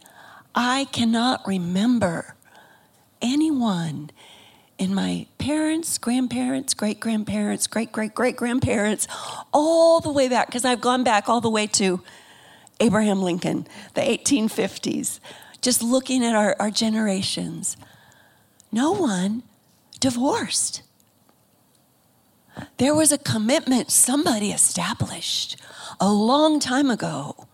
I 0.54 0.86
cannot 0.92 1.46
remember 1.46 2.34
anyone 3.20 4.10
in 4.78 4.94
my 4.94 5.26
parents, 5.38 5.96
grandparents, 5.96 6.74
great 6.74 6.98
grandparents, 6.98 7.66
great 7.66 7.92
great 7.92 8.14
great 8.14 8.36
grandparents, 8.36 9.06
all 9.52 10.00
the 10.00 10.10
way 10.10 10.28
back, 10.28 10.48
because 10.48 10.64
I've 10.64 10.80
gone 10.80 11.04
back 11.04 11.28
all 11.28 11.40
the 11.40 11.50
way 11.50 11.66
to 11.68 12.02
Abraham 12.80 13.22
Lincoln, 13.22 13.66
the 13.94 14.00
1850s, 14.00 15.20
just 15.60 15.82
looking 15.82 16.24
at 16.24 16.34
our, 16.34 16.56
our 16.58 16.70
generations. 16.70 17.76
No 18.72 18.90
one 18.92 19.44
divorced. 20.00 20.82
There 22.78 22.94
was 22.94 23.12
a 23.12 23.18
commitment 23.18 23.90
somebody 23.90 24.50
established 24.50 25.56
a 26.00 26.12
long 26.12 26.60
time 26.60 26.90
ago 26.90 27.46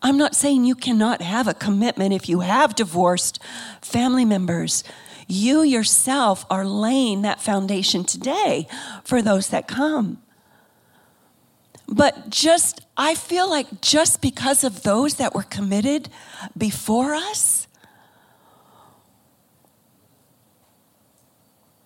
I'm 0.00 0.16
not 0.16 0.34
saying 0.34 0.64
you 0.64 0.74
cannot 0.74 1.22
have 1.22 1.48
a 1.48 1.54
commitment 1.54 2.12
if 2.12 2.28
you 2.28 2.40
have 2.40 2.74
divorced 2.74 3.42
family 3.82 4.24
members. 4.24 4.84
You 5.26 5.62
yourself 5.62 6.46
are 6.48 6.64
laying 6.64 7.22
that 7.22 7.40
foundation 7.40 8.04
today 8.04 8.68
for 9.04 9.20
those 9.20 9.48
that 9.48 9.66
come. 9.66 10.22
But 11.88 12.30
just, 12.30 12.82
I 12.96 13.14
feel 13.14 13.48
like 13.48 13.80
just 13.80 14.20
because 14.20 14.62
of 14.62 14.82
those 14.82 15.14
that 15.14 15.34
were 15.34 15.42
committed 15.42 16.08
before 16.56 17.14
us, 17.14 17.66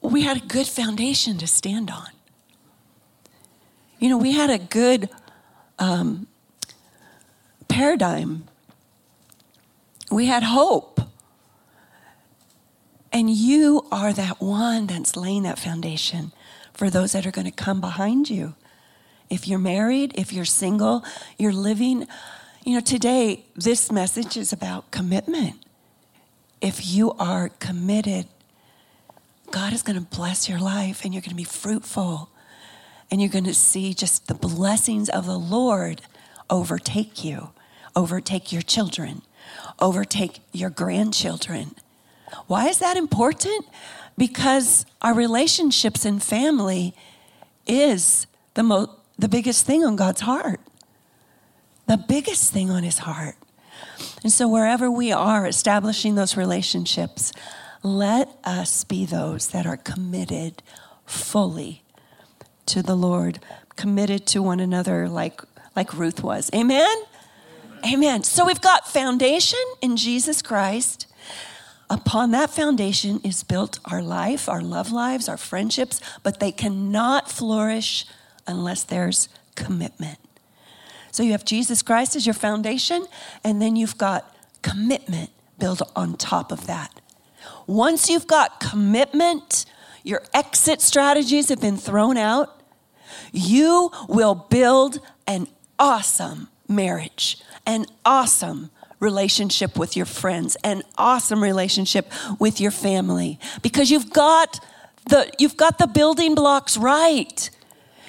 we 0.02 0.22
had 0.22 0.36
a 0.36 0.46
good 0.46 0.66
foundation 0.66 1.38
to 1.38 1.46
stand 1.46 1.90
on. 1.90 2.08
You 3.98 4.08
know, 4.08 4.18
we 4.18 4.32
had 4.32 4.50
a 4.50 4.58
good 4.58 5.08
um, 5.78 6.26
paradigm. 7.68 8.44
We 10.10 10.26
had 10.26 10.42
hope. 10.42 11.00
And 13.12 13.30
you 13.30 13.86
are 13.92 14.12
that 14.12 14.40
one 14.40 14.86
that's 14.86 15.16
laying 15.16 15.44
that 15.44 15.58
foundation 15.58 16.32
for 16.72 16.90
those 16.90 17.12
that 17.12 17.26
are 17.26 17.30
going 17.30 17.44
to 17.44 17.52
come 17.52 17.80
behind 17.80 18.28
you. 18.28 18.54
If 19.30 19.46
you're 19.46 19.58
married, 19.58 20.12
if 20.16 20.32
you're 20.32 20.44
single, 20.44 21.04
you're 21.38 21.52
living. 21.52 22.08
You 22.64 22.74
know, 22.74 22.80
today, 22.80 23.44
this 23.54 23.92
message 23.92 24.36
is 24.36 24.52
about 24.52 24.90
commitment. 24.90 25.64
If 26.60 26.86
you 26.86 27.12
are 27.12 27.48
committed, 27.48 28.26
God 29.52 29.72
is 29.72 29.82
going 29.82 29.98
to 29.98 30.16
bless 30.16 30.48
your 30.48 30.58
life 30.58 31.04
and 31.04 31.14
you're 31.14 31.20
going 31.20 31.30
to 31.30 31.36
be 31.36 31.44
fruitful 31.44 32.30
and 33.10 33.20
you're 33.20 33.30
going 33.30 33.44
to 33.44 33.54
see 33.54 33.94
just 33.94 34.26
the 34.26 34.34
blessings 34.34 35.08
of 35.08 35.26
the 35.26 35.38
Lord 35.38 36.02
overtake 36.50 37.22
you 37.22 37.50
overtake 37.94 38.52
your 38.52 38.62
children, 38.62 39.22
overtake 39.80 40.40
your 40.52 40.70
grandchildren. 40.70 41.74
Why 42.46 42.68
is 42.68 42.78
that 42.78 42.96
important? 42.96 43.66
Because 44.16 44.86
our 45.00 45.14
relationships 45.14 46.04
and 46.04 46.22
family 46.22 46.94
is 47.66 48.26
the, 48.54 48.88
the 49.18 49.28
biggest 49.28 49.66
thing 49.66 49.84
on 49.84 49.96
God's 49.96 50.22
heart. 50.22 50.60
The 51.86 51.96
biggest 51.96 52.52
thing 52.52 52.70
on 52.70 52.82
his 52.82 52.98
heart. 52.98 53.34
And 54.22 54.32
so, 54.32 54.48
wherever 54.48 54.90
we 54.90 55.12
are 55.12 55.46
establishing 55.46 56.14
those 56.14 56.36
relationships, 56.36 57.32
let 57.82 58.28
us 58.44 58.84
be 58.84 59.04
those 59.04 59.48
that 59.48 59.66
are 59.66 59.76
committed 59.76 60.62
fully 61.06 61.82
to 62.66 62.82
the 62.82 62.94
Lord, 62.94 63.40
committed 63.76 64.26
to 64.28 64.42
one 64.42 64.60
another 64.60 65.08
like, 65.08 65.40
like 65.74 65.92
Ruth 65.94 66.22
was. 66.22 66.50
Amen? 66.54 66.96
Amen. 67.84 68.22
So 68.22 68.46
we've 68.46 68.60
got 68.60 68.86
foundation 68.88 69.58
in 69.80 69.96
Jesus 69.96 70.42
Christ. 70.42 71.06
Upon 71.90 72.30
that 72.30 72.50
foundation 72.50 73.20
is 73.24 73.42
built 73.42 73.78
our 73.84 74.02
life, 74.02 74.48
our 74.48 74.62
love 74.62 74.92
lives, 74.92 75.28
our 75.28 75.36
friendships, 75.36 76.00
but 76.22 76.40
they 76.40 76.52
cannot 76.52 77.30
flourish 77.30 78.06
unless 78.46 78.84
there's 78.84 79.28
commitment. 79.56 80.18
So 81.10 81.22
you 81.22 81.32
have 81.32 81.44
Jesus 81.44 81.82
Christ 81.82 82.16
as 82.16 82.24
your 82.24 82.34
foundation, 82.34 83.04
and 83.44 83.60
then 83.60 83.76
you've 83.76 83.98
got 83.98 84.34
commitment 84.62 85.30
built 85.58 85.82
on 85.94 86.16
top 86.16 86.50
of 86.50 86.66
that. 86.66 87.00
Once 87.66 88.08
you've 88.08 88.26
got 88.26 88.60
commitment, 88.60 89.64
your 90.02 90.22
exit 90.34 90.80
strategies 90.80 91.48
have 91.48 91.60
been 91.60 91.76
thrown 91.76 92.16
out, 92.16 92.60
you 93.32 93.90
will 94.08 94.34
build 94.34 95.00
an 95.26 95.46
awesome 95.78 96.48
marriage 96.68 97.42
an 97.66 97.86
awesome 98.04 98.70
relationship 99.00 99.78
with 99.78 99.96
your 99.96 100.06
friends, 100.06 100.56
an 100.64 100.82
awesome 100.96 101.42
relationship 101.42 102.10
with 102.38 102.60
your 102.60 102.70
family 102.70 103.38
because 103.62 103.90
you've 103.90 104.10
got 104.10 104.64
the 105.08 105.30
you've 105.38 105.56
got 105.56 105.78
the 105.78 105.86
building 105.86 106.34
blocks 106.34 106.76
right. 106.76 107.50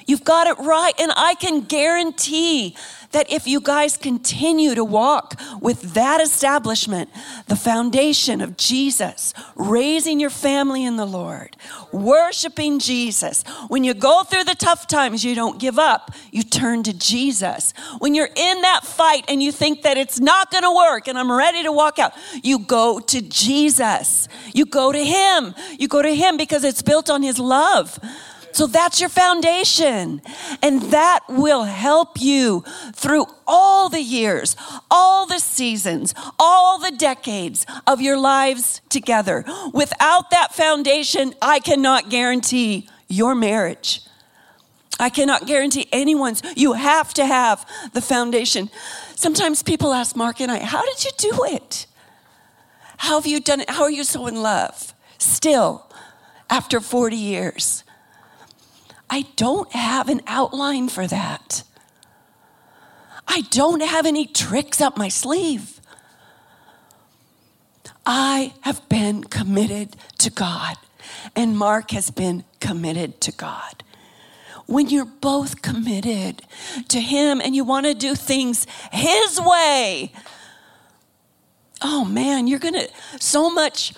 You've 0.06 0.24
got 0.24 0.46
it 0.46 0.58
right 0.58 0.94
and 0.98 1.12
I 1.16 1.34
can 1.34 1.62
guarantee 1.62 2.76
that 3.14 3.30
if 3.32 3.46
you 3.46 3.60
guys 3.60 3.96
continue 3.96 4.74
to 4.74 4.84
walk 4.84 5.40
with 5.60 5.94
that 5.94 6.20
establishment, 6.20 7.08
the 7.46 7.56
foundation 7.56 8.40
of 8.40 8.56
Jesus, 8.56 9.32
raising 9.54 10.18
your 10.18 10.30
family 10.30 10.84
in 10.84 10.96
the 10.96 11.06
Lord, 11.06 11.56
worshiping 11.92 12.80
Jesus, 12.80 13.44
when 13.68 13.84
you 13.84 13.94
go 13.94 14.24
through 14.24 14.44
the 14.44 14.56
tough 14.56 14.88
times, 14.88 15.24
you 15.24 15.36
don't 15.36 15.60
give 15.60 15.78
up. 15.78 16.10
You 16.32 16.42
turn 16.42 16.82
to 16.82 16.92
Jesus. 16.92 17.72
When 17.98 18.16
you're 18.16 18.28
in 18.34 18.62
that 18.62 18.84
fight 18.84 19.24
and 19.28 19.40
you 19.40 19.52
think 19.52 19.82
that 19.82 19.96
it's 19.96 20.18
not 20.18 20.50
going 20.50 20.64
to 20.64 20.74
work 20.74 21.06
and 21.06 21.16
I'm 21.16 21.30
ready 21.30 21.62
to 21.62 21.72
walk 21.72 22.00
out, 22.00 22.14
you 22.42 22.58
go 22.58 22.98
to 22.98 23.22
Jesus. 23.22 24.28
You 24.52 24.66
go 24.66 24.90
to 24.90 25.02
Him. 25.02 25.54
You 25.78 25.86
go 25.86 26.02
to 26.02 26.14
Him 26.14 26.36
because 26.36 26.64
it's 26.64 26.82
built 26.82 27.08
on 27.08 27.22
His 27.22 27.38
love. 27.38 28.00
So 28.54 28.68
that's 28.68 29.00
your 29.00 29.08
foundation. 29.08 30.22
And 30.62 30.82
that 30.92 31.20
will 31.28 31.64
help 31.64 32.20
you 32.20 32.62
through 32.92 33.26
all 33.48 33.88
the 33.88 34.00
years, 34.00 34.54
all 34.88 35.26
the 35.26 35.40
seasons, 35.40 36.14
all 36.38 36.78
the 36.78 36.92
decades 36.92 37.66
of 37.84 38.00
your 38.00 38.16
lives 38.16 38.80
together. 38.88 39.44
Without 39.72 40.30
that 40.30 40.54
foundation, 40.54 41.34
I 41.42 41.58
cannot 41.58 42.10
guarantee 42.10 42.88
your 43.08 43.34
marriage. 43.34 44.02
I 45.00 45.10
cannot 45.10 45.48
guarantee 45.48 45.88
anyone's. 45.90 46.40
You 46.54 46.74
have 46.74 47.12
to 47.14 47.26
have 47.26 47.68
the 47.92 48.00
foundation. 48.00 48.70
Sometimes 49.16 49.64
people 49.64 49.92
ask 49.92 50.14
Mark 50.14 50.40
and 50.40 50.52
I, 50.52 50.60
How 50.60 50.84
did 50.84 51.04
you 51.04 51.10
do 51.18 51.44
it? 51.46 51.86
How 52.98 53.18
have 53.18 53.26
you 53.26 53.40
done 53.40 53.62
it? 53.62 53.70
How 53.70 53.82
are 53.82 53.90
you 53.90 54.04
so 54.04 54.28
in 54.28 54.40
love 54.40 54.94
still 55.18 55.90
after 56.48 56.78
40 56.78 57.16
years? 57.16 57.83
I 59.14 59.26
don't 59.36 59.70
have 59.70 60.08
an 60.08 60.22
outline 60.26 60.88
for 60.88 61.06
that. 61.06 61.62
I 63.28 63.42
don't 63.42 63.80
have 63.80 64.06
any 64.06 64.26
tricks 64.26 64.80
up 64.80 64.98
my 64.98 65.08
sleeve. 65.08 65.80
I 68.04 68.54
have 68.62 68.88
been 68.88 69.22
committed 69.22 69.94
to 70.18 70.30
God, 70.30 70.74
and 71.36 71.56
Mark 71.56 71.92
has 71.92 72.10
been 72.10 72.42
committed 72.58 73.20
to 73.20 73.30
God. 73.30 73.84
When 74.66 74.88
you're 74.88 75.04
both 75.04 75.62
committed 75.62 76.42
to 76.88 77.00
Him 77.00 77.40
and 77.40 77.54
you 77.54 77.62
want 77.62 77.86
to 77.86 77.94
do 77.94 78.16
things 78.16 78.66
His 78.90 79.40
way, 79.40 80.10
oh 81.80 82.04
man, 82.04 82.48
you're 82.48 82.58
going 82.58 82.74
to, 82.74 82.88
so 83.20 83.48
much 83.48 83.92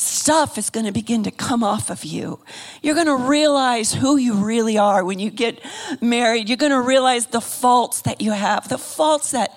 stuff 0.00 0.56
is 0.56 0.70
going 0.70 0.86
to 0.86 0.92
begin 0.92 1.22
to 1.24 1.30
come 1.30 1.62
off 1.62 1.90
of 1.90 2.04
you. 2.04 2.40
You're 2.82 2.94
going 2.94 3.06
to 3.06 3.16
realize 3.16 3.92
who 3.92 4.16
you 4.16 4.34
really 4.34 4.78
are 4.78 5.04
when 5.04 5.18
you 5.18 5.30
get 5.30 5.60
married. 6.00 6.48
You're 6.48 6.56
going 6.56 6.72
to 6.72 6.80
realize 6.80 7.26
the 7.26 7.40
faults 7.40 8.00
that 8.02 8.20
you 8.20 8.32
have, 8.32 8.68
the 8.68 8.78
faults 8.78 9.32
that 9.32 9.56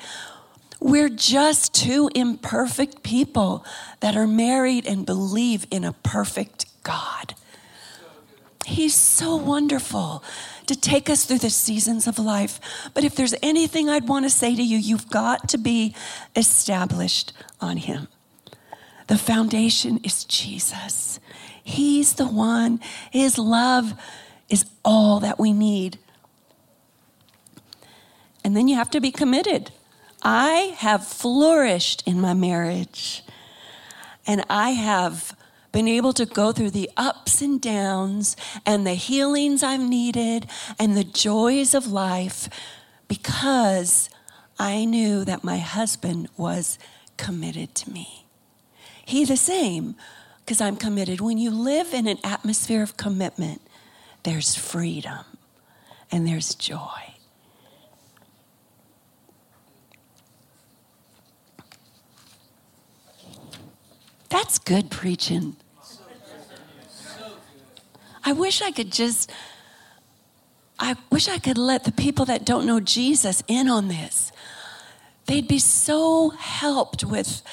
we're 0.79 1.09
just 1.09 1.73
two 1.73 2.09
imperfect 2.13 3.03
people 3.03 3.65
that 4.01 4.17
are 4.17 4.27
married 4.27 4.85
and 4.85 5.05
believe 5.05 5.65
in 5.71 5.85
a 5.85 5.93
perfect 5.93 6.65
God. 6.83 7.35
He's 8.65 8.95
so 8.95 9.37
wonderful 9.37 10.23
to 10.65 10.75
take 10.75 11.09
us 11.09 11.23
through 11.25 11.39
the 11.39 11.49
seasons 11.49 12.05
of 12.05 12.19
life. 12.19 12.59
But 12.93 13.05
if 13.05 13.15
there's 13.15 13.35
anything 13.41 13.89
I'd 13.89 14.07
want 14.07 14.25
to 14.25 14.29
say 14.29 14.55
to 14.55 14.63
you, 14.63 14.77
you've 14.77 15.09
got 15.09 15.47
to 15.49 15.57
be 15.57 15.95
established 16.35 17.31
on 17.61 17.77
Him. 17.77 18.07
The 19.07 19.17
foundation 19.17 19.99
is 20.03 20.23
Jesus. 20.23 21.19
He's 21.63 22.13
the 22.13 22.27
one. 22.27 22.79
His 23.11 23.37
love 23.37 23.93
is 24.49 24.65
all 24.83 25.19
that 25.19 25.39
we 25.39 25.53
need. 25.53 25.99
And 28.43 28.55
then 28.55 28.67
you 28.67 28.75
have 28.75 28.91
to 28.91 29.01
be 29.01 29.11
committed. 29.11 29.71
I 30.21 30.75
have 30.77 31.05
flourished 31.05 32.03
in 32.05 32.21
my 32.21 32.33
marriage, 32.33 33.23
and 34.25 34.45
I 34.49 34.71
have 34.71 35.35
been 35.73 35.87
able 35.87 36.13
to 36.13 36.25
go 36.25 36.51
through 36.51 36.69
the 36.69 36.89
ups 36.95 37.41
and 37.41 37.59
downs 37.59 38.37
and 38.65 38.85
the 38.85 38.93
healings 38.93 39.63
I've 39.63 39.81
needed 39.81 40.47
and 40.79 40.95
the 40.95 41.03
joys 41.03 41.73
of 41.73 41.91
life 41.91 42.47
because 43.07 44.09
I 44.59 44.85
knew 44.85 45.25
that 45.25 45.43
my 45.43 45.57
husband 45.57 46.29
was 46.37 46.77
committed 47.17 47.73
to 47.75 47.91
me. 47.91 48.22
He 49.05 49.25
the 49.25 49.37
same, 49.37 49.95
because 50.39 50.61
I'm 50.61 50.75
committed. 50.75 51.21
When 51.21 51.37
you 51.37 51.51
live 51.51 51.93
in 51.93 52.07
an 52.07 52.17
atmosphere 52.23 52.81
of 52.81 52.97
commitment, 52.97 53.61
there's 54.23 54.55
freedom 54.55 55.25
and 56.11 56.27
there's 56.27 56.55
joy. 56.55 57.13
That's 64.29 64.57
good 64.57 64.89
preaching. 64.89 65.57
I 68.25 68.31
wish 68.31 68.61
I 68.61 68.71
could 68.71 68.91
just, 68.91 69.29
I 70.79 70.95
wish 71.11 71.27
I 71.27 71.37
could 71.37 71.57
let 71.57 71.83
the 71.83 71.91
people 71.91 72.25
that 72.25 72.45
don't 72.45 72.65
know 72.65 72.79
Jesus 72.79 73.43
in 73.47 73.67
on 73.69 73.89
this. 73.89 74.31
They'd 75.25 75.47
be 75.47 75.59
so 75.59 76.29
helped 76.31 77.03
with, 77.03 77.43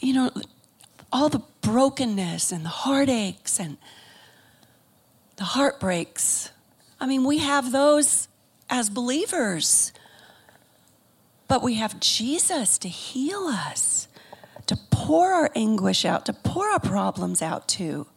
you 0.00 0.12
know, 0.12 0.30
all 1.14 1.28
the 1.28 1.42
brokenness 1.60 2.50
and 2.50 2.64
the 2.64 2.70
heartaches 2.70 3.60
and 3.60 3.76
the 5.36 5.44
heartbreaks. 5.44 6.50
I 7.00 7.06
mean, 7.06 7.24
we 7.24 7.38
have 7.38 7.70
those 7.70 8.26
as 8.68 8.90
believers, 8.90 9.92
but 11.46 11.62
we 11.62 11.74
have 11.74 12.00
Jesus 12.00 12.78
to 12.78 12.88
heal 12.88 13.46
us, 13.46 14.08
to 14.66 14.76
pour 14.90 15.32
our 15.32 15.50
anguish 15.54 16.04
out, 16.04 16.26
to 16.26 16.32
pour 16.32 16.66
our 16.66 16.80
problems 16.80 17.40
out 17.40 17.68
to. 17.68 18.08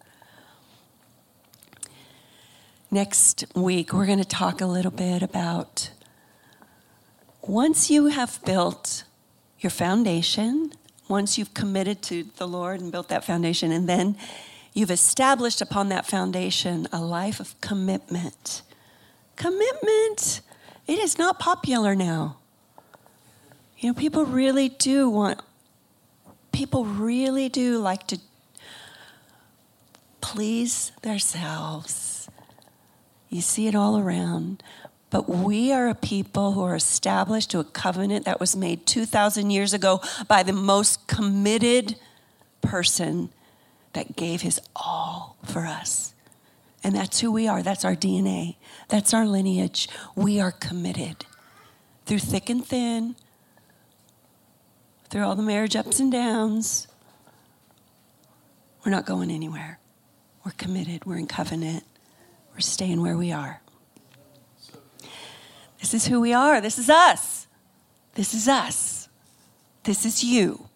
Next 2.89 3.45
week, 3.53 3.93
we're 3.93 4.07
going 4.07 4.17
to 4.17 4.25
talk 4.25 4.59
a 4.59 4.65
little 4.65 4.91
bit 4.91 5.21
about 5.21 5.91
once 7.43 7.91
you 7.91 8.07
have 8.07 8.43
built 8.43 9.03
your 9.59 9.69
foundation, 9.69 10.71
once 11.09 11.37
you've 11.37 11.53
committed 11.53 12.01
to 12.03 12.23
the 12.37 12.47
Lord 12.47 12.81
and 12.81 12.91
built 12.91 13.09
that 13.09 13.23
foundation, 13.23 13.71
and 13.71 13.87
then 13.87 14.17
you've 14.73 14.91
established 14.91 15.61
upon 15.61 15.89
that 15.89 16.05
foundation 16.05 16.87
a 16.91 17.01
life 17.01 17.39
of 17.39 17.59
commitment. 17.61 18.61
Commitment, 19.35 20.41
it 20.87 20.99
is 20.99 21.17
not 21.17 21.39
popular 21.39 21.95
now. 21.95 22.37
You 23.79 23.89
know, 23.89 23.93
people 23.93 24.25
really 24.25 24.69
do 24.69 25.09
want, 25.09 25.39
people 26.51 26.85
really 26.85 27.49
do 27.49 27.77
like 27.77 28.07
to 28.07 28.19
please 30.21 30.91
themselves. 31.03 32.29
You 33.29 33.41
see 33.41 33.67
it 33.67 33.75
all 33.75 33.99
around. 33.99 34.63
But 35.09 35.29
we 35.29 35.71
are 35.71 35.87
a 35.87 35.95
people 35.95 36.51
who 36.51 36.63
are 36.63 36.75
established 36.75 37.51
to 37.51 37.59
a 37.59 37.63
covenant 37.63 38.25
that 38.25 38.39
was 38.39 38.55
made 38.55 38.85
2,000 38.85 39.49
years 39.49 39.73
ago 39.73 40.01
by 40.27 40.43
the 40.43 40.53
most 40.53 41.07
committed 41.07 41.95
person 42.61 43.29
that 43.93 44.15
gave 44.15 44.41
his 44.41 44.59
all 44.75 45.37
for 45.45 45.65
us. 45.65 46.13
And 46.83 46.95
that's 46.95 47.19
who 47.19 47.31
we 47.31 47.47
are. 47.47 47.63
That's 47.63 47.85
our 47.85 47.95
DNA. 47.95 48.57
That's 48.89 49.13
our 49.13 49.25
lineage. 49.25 49.87
We 50.15 50.39
are 50.39 50.51
committed 50.51 51.25
through 52.05 52.19
thick 52.19 52.49
and 52.49 52.65
thin, 52.65 53.15
through 55.09 55.23
all 55.23 55.35
the 55.35 55.43
marriage 55.43 55.75
ups 55.75 55.99
and 55.99 56.11
downs. 56.11 56.87
We're 58.85 58.91
not 58.91 59.05
going 59.05 59.31
anywhere. 59.31 59.79
We're 60.45 60.51
committed. 60.51 61.05
We're 61.05 61.17
in 61.17 61.27
covenant. 61.27 61.83
We're 62.53 62.59
staying 62.59 63.01
where 63.01 63.17
we 63.17 63.31
are. 63.31 63.61
This 65.79 65.93
is 65.93 66.07
who 66.07 66.19
we 66.21 66.33
are. 66.33 66.59
This 66.61 66.77
is 66.77 66.89
us. 66.89 67.47
This 68.15 68.33
is 68.33 68.47
us. 68.47 69.09
This 69.83 70.05
is 70.05 70.23
you. 70.23 70.67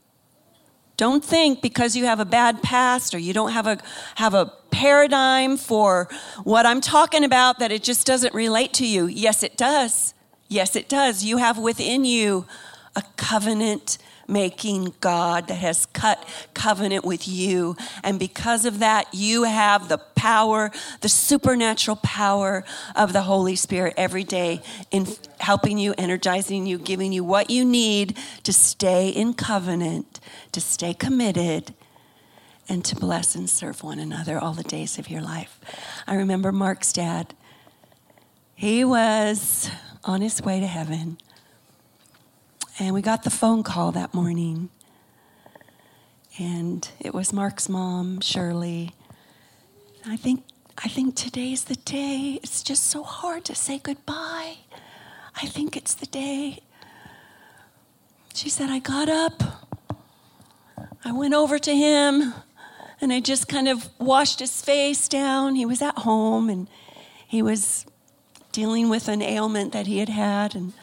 Don't 0.98 1.26
think 1.26 1.62
because 1.62 1.96
you 1.96 2.06
have 2.06 2.20
a 2.20 2.26
bad 2.26 2.62
past 2.62 3.16
or 3.16 3.18
you 3.18 3.34
don't 3.34 3.52
have 3.52 3.66
a 3.66 3.80
have 4.16 4.36
a 4.36 4.54
paradigm 4.70 5.58
for 5.58 6.08
what 6.44 6.66
I'm 6.66 6.80
talking 6.80 7.24
about 7.24 7.58
that 7.60 7.72
it 7.72 7.82
just 7.82 8.06
doesn't 8.06 8.34
relate 8.36 8.74
to 8.74 8.88
you. 8.88 9.08
Yes, 9.08 9.42
it 9.42 9.58
does. 9.58 10.14
Yes, 10.48 10.76
it 10.76 10.88
does. 10.88 11.24
You 11.24 11.38
have 11.38 11.58
within 11.58 12.06
you 12.06 12.46
a 12.96 13.04
covenant 13.18 13.98
making 14.32 14.94
God 15.02 15.48
that 15.48 15.56
has 15.56 15.86
cut 15.88 16.28
covenant 16.54 17.04
with 17.06 17.28
you. 17.28 17.76
And 18.04 18.18
because 18.18 18.66
of 18.66 18.80
that, 18.80 19.08
you 19.14 19.44
have 19.44 19.90
the 19.90 19.98
power, 19.98 20.72
the 21.02 21.10
supernatural 21.10 21.98
power 21.98 22.64
of 22.96 23.14
the 23.14 23.24
Holy 23.24 23.56
Spirit 23.56 23.94
every 23.98 24.24
day 24.24 24.62
in 24.90 25.08
helping 25.40 25.78
you, 25.78 25.94
energizing 25.98 26.66
you, 26.66 26.78
giving 26.78 27.12
you 27.12 27.24
what 27.24 27.50
you 27.50 27.66
need 27.66 28.18
to 28.44 28.54
stay 28.54 29.10
in 29.10 29.34
covenant, 29.34 30.20
to 30.54 30.62
stay 30.62 30.94
committed. 30.94 31.74
And 32.70 32.86
to 32.86 32.96
bless 32.96 33.36
and 33.36 33.50
serve 33.50 33.84
one 33.84 34.00
another 34.00 34.40
all 34.40 34.54
the 34.54 34.64
days 34.64 34.98
of 34.98 35.10
your 35.10 35.20
life. 35.20 35.60
I 36.08 36.16
remember 36.16 36.54
Mark's 36.54 36.94
dad. 36.94 37.34
He 38.56 38.86
was 38.86 39.70
on 40.06 40.22
his 40.22 40.42
way 40.42 40.62
to 40.62 40.68
heaven 40.68 41.18
and 42.82 42.96
we 42.96 43.02
got 43.02 43.24
the 43.24 43.30
phone 43.30 43.62
call 43.62 43.92
that 43.92 44.12
morning. 44.12 44.70
And 46.40 46.90
it 47.00 47.14
was 47.14 47.32
Mark's 47.32 47.70
mom, 47.70 48.22
Shirley. 48.22 48.94
I 50.06 50.18
think 50.18 50.44
I 50.84 50.88
think 50.88 51.16
today's 51.16 51.66
the 51.66 51.76
day. 51.76 52.40
It's 52.42 52.64
just 52.64 52.88
so 52.88 53.04
hard 53.04 53.46
to 53.46 53.56
say 53.56 53.78
goodbye. 53.78 54.56
I 55.36 55.46
think 55.46 55.78
it's 55.78 55.94
the 55.94 56.08
day. 56.08 56.64
She 58.34 58.50
said, 58.50 58.72
I 58.72 58.80
got 58.80 59.08
up. 59.10 59.44
I 61.06 61.12
went 61.12 61.36
over 61.36 61.60
to 61.60 61.76
him 61.76 62.34
and 63.00 63.14
I 63.14 63.20
just 63.20 63.48
kind 63.48 63.68
of 63.68 63.90
washed 64.00 64.40
his 64.40 64.60
face 64.62 65.08
down. 65.08 65.54
He 65.54 65.68
was 65.68 65.84
at 65.84 66.00
home 66.00 66.50
and 66.50 66.68
he 67.28 67.44
was 67.44 67.86
dealing 68.52 68.90
with 68.90 69.08
an 69.08 69.22
ailment 69.22 69.72
that 69.74 69.86
he 69.86 70.00
had 70.00 70.10
had. 70.10 70.56
And 70.56 70.74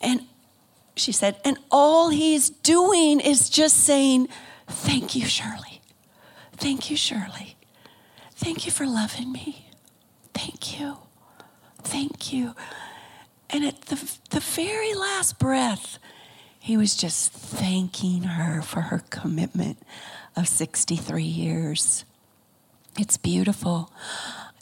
and 0.00 0.26
she 0.96 1.12
said, 1.12 1.40
and 1.44 1.58
all 1.70 2.08
he's 2.10 2.50
doing 2.50 3.20
is 3.20 3.48
just 3.50 3.78
saying, 3.78 4.28
Thank 4.68 5.16
you, 5.16 5.26
Shirley. 5.26 5.80
Thank 6.52 6.90
you, 6.90 6.96
Shirley. 6.96 7.56
Thank 8.36 8.64
you 8.66 8.72
for 8.72 8.86
loving 8.86 9.32
me. 9.32 9.68
Thank 10.32 10.78
you. 10.78 10.98
Thank 11.82 12.32
you. 12.32 12.54
And 13.48 13.64
at 13.64 13.82
the, 13.82 13.96
the 14.30 14.40
very 14.40 14.94
last 14.94 15.38
breath, 15.38 15.98
he 16.58 16.76
was 16.76 16.94
just 16.94 17.32
thanking 17.32 18.22
her 18.22 18.62
for 18.62 18.82
her 18.82 19.02
commitment 19.10 19.78
of 20.36 20.46
63 20.46 21.24
years. 21.24 22.04
It's 22.98 23.16
beautiful. 23.16 23.90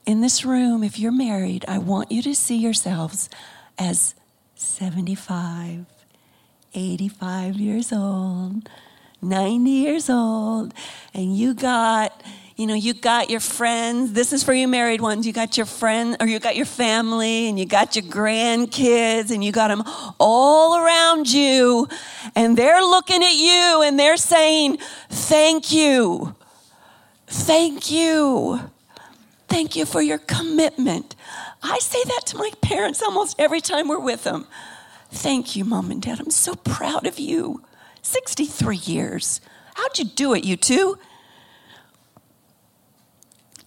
In 0.06 0.20
this 0.22 0.44
room, 0.44 0.82
if 0.82 0.98
you're 0.98 1.12
married, 1.12 1.64
I 1.68 1.78
want 1.78 2.10
you 2.10 2.22
to 2.22 2.34
see 2.34 2.56
yourselves 2.56 3.28
as 3.78 4.14
75, 4.58 5.86
85 6.74 7.56
years 7.56 7.92
old, 7.92 8.68
90 9.22 9.70
years 9.70 10.10
old, 10.10 10.74
and 11.14 11.36
you 11.36 11.54
got 11.54 12.22
you 12.56 12.66
know, 12.66 12.74
you 12.74 12.92
got 12.92 13.30
your 13.30 13.38
friends. 13.38 14.14
This 14.14 14.32
is 14.32 14.42
for 14.42 14.52
you 14.52 14.66
married 14.66 15.00
ones. 15.00 15.24
You 15.24 15.32
got 15.32 15.56
your 15.56 15.64
friend 15.64 16.16
or 16.18 16.26
you 16.26 16.40
got 16.40 16.56
your 16.56 16.66
family 16.66 17.48
and 17.48 17.56
you 17.56 17.64
got 17.64 17.94
your 17.94 18.04
grandkids 18.06 19.30
and 19.30 19.44
you 19.44 19.52
got 19.52 19.68
them 19.68 19.84
all 20.18 20.76
around 20.76 21.32
you 21.32 21.86
and 22.34 22.58
they're 22.58 22.82
looking 22.82 23.22
at 23.22 23.36
you 23.36 23.82
and 23.82 23.96
they're 23.96 24.16
saying, 24.16 24.78
Thank 25.08 25.70
you. 25.70 26.34
Thank 27.28 27.92
you. 27.92 28.58
Thank 29.46 29.76
you 29.76 29.86
for 29.86 30.02
your 30.02 30.18
commitment. 30.18 31.14
I 31.62 31.78
say 31.78 32.02
that 32.04 32.22
to 32.26 32.36
my 32.36 32.50
parents 32.62 33.02
almost 33.02 33.38
every 33.38 33.60
time 33.60 33.88
we're 33.88 33.98
with 33.98 34.24
them. 34.24 34.46
Thank 35.10 35.56
you, 35.56 35.64
mom 35.64 35.90
and 35.90 36.02
dad. 36.02 36.20
I'm 36.20 36.30
so 36.30 36.54
proud 36.54 37.06
of 37.06 37.18
you. 37.18 37.62
63 38.02 38.76
years. 38.76 39.40
How'd 39.74 39.98
you 39.98 40.04
do 40.04 40.34
it, 40.34 40.44
you 40.44 40.56
two? 40.56 40.98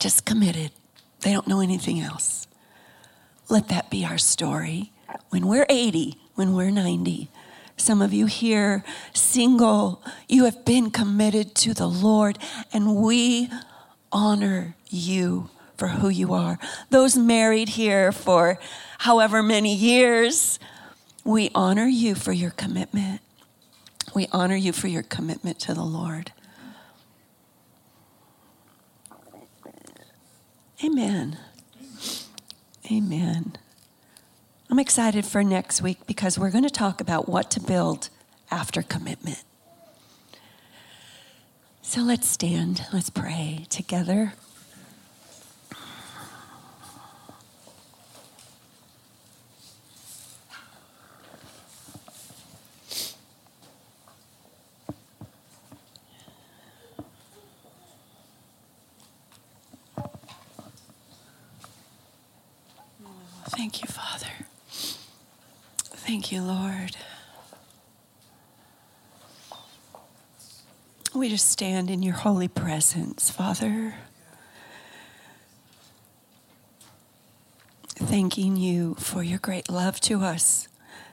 just 0.02 0.26
committed. 0.26 0.72
They 1.22 1.32
don't 1.32 1.48
know 1.48 1.62
anything 1.62 2.00
else. 2.00 2.48
Let 3.50 3.70
that 3.70 3.92
be 3.92 4.04
our 4.04 4.18
story. 4.18 4.92
When 5.30 5.48
we're 5.48 5.68
80, 5.70 6.18
when 6.34 6.56
we're 6.56 6.72
90, 6.72 7.30
some 7.78 8.02
of 8.02 8.12
you 8.12 8.26
here, 8.26 8.84
single, 9.14 10.04
you 10.28 10.46
have 10.46 10.66
been 10.66 10.90
committed 10.90 11.54
to 11.56 11.74
the 11.76 11.88
Lord, 11.88 12.40
and 12.74 12.96
we 12.96 13.50
honor 14.12 14.76
you 14.90 15.50
for 15.82 15.88
who 15.88 16.10
you 16.10 16.32
are. 16.32 16.60
Those 16.92 17.18
married 17.18 17.70
here 17.70 18.12
for 18.12 18.60
however 19.00 19.42
many 19.42 19.74
years, 19.74 20.60
we 21.24 21.50
honor 21.56 21.88
you 21.88 22.14
for 22.14 22.32
your 22.32 22.52
commitment. 22.52 23.20
We 24.14 24.28
honor 24.32 24.56
you 24.56 24.74
for 24.74 24.88
your 24.88 25.02
commitment 25.02 25.58
to 25.62 25.74
the 25.74 25.82
Lord. 25.82 26.34
Amen. 30.86 31.40
Amen. 32.92 33.58
I'm 34.70 34.78
excited 34.78 35.26
for 35.26 35.44
next 35.44 35.82
week 35.82 36.06
because 36.06 36.38
we're 36.38 36.52
going 36.52 36.64
to 36.64 36.70
talk 36.70 37.02
about 37.02 37.28
what 37.28 37.50
to 37.50 37.60
build 37.60 38.10
after 38.52 38.84
commitment. 38.84 39.44
So 41.82 42.02
let's 42.02 42.28
stand, 42.28 42.86
let's 42.94 43.10
pray 43.10 43.66
together. 43.72 44.34
Thank 63.62 63.84
you, 63.84 63.88
Father. 63.90 64.28
Thank 66.32 66.44
you, 66.44 66.48
Lord. 66.48 66.96
We 71.14 71.28
just 71.28 71.50
stand 71.50 71.90
in 71.90 72.02
your 72.02 72.14
holy 72.14 72.48
presence, 72.48 73.30
Father. 73.30 73.96
Thanking 77.96 78.56
you 78.56 78.96
for 78.98 79.22
your 79.24 79.40
great 79.40 79.70
love 79.70 80.00
to 80.02 80.22
us. 80.22 80.70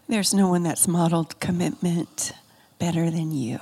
There's 0.09 0.33
no 0.33 0.47
one 0.47 0.63
that's 0.63 0.87
modeled 0.87 1.41
commitment 1.41 2.31
better 2.79 3.11
than 3.11 3.33
you. 3.33 3.59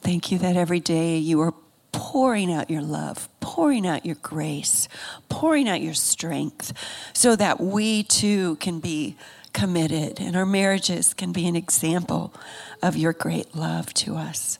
Thank 0.00 0.32
you 0.32 0.38
that 0.38 0.56
every 0.56 0.80
day 0.80 1.18
you 1.18 1.40
are 1.40 1.54
pouring 1.92 2.52
out 2.52 2.68
your 2.68 2.82
love, 2.82 3.28
pouring 3.38 3.86
out 3.86 4.04
your 4.04 4.16
grace, 4.16 4.88
pouring 5.28 5.68
out 5.68 5.80
your 5.80 5.94
strength, 5.94 6.72
so 7.12 7.36
that 7.36 7.60
we 7.60 8.02
too 8.02 8.56
can 8.56 8.80
be 8.80 9.16
committed 9.56 10.20
and 10.20 10.36
our 10.36 10.44
marriages 10.44 11.14
can 11.14 11.32
be 11.32 11.48
an 11.48 11.56
example 11.56 12.34
of 12.82 12.94
your 12.94 13.14
great 13.14 13.56
love 13.56 13.92
to 13.94 14.14
us. 14.14 14.58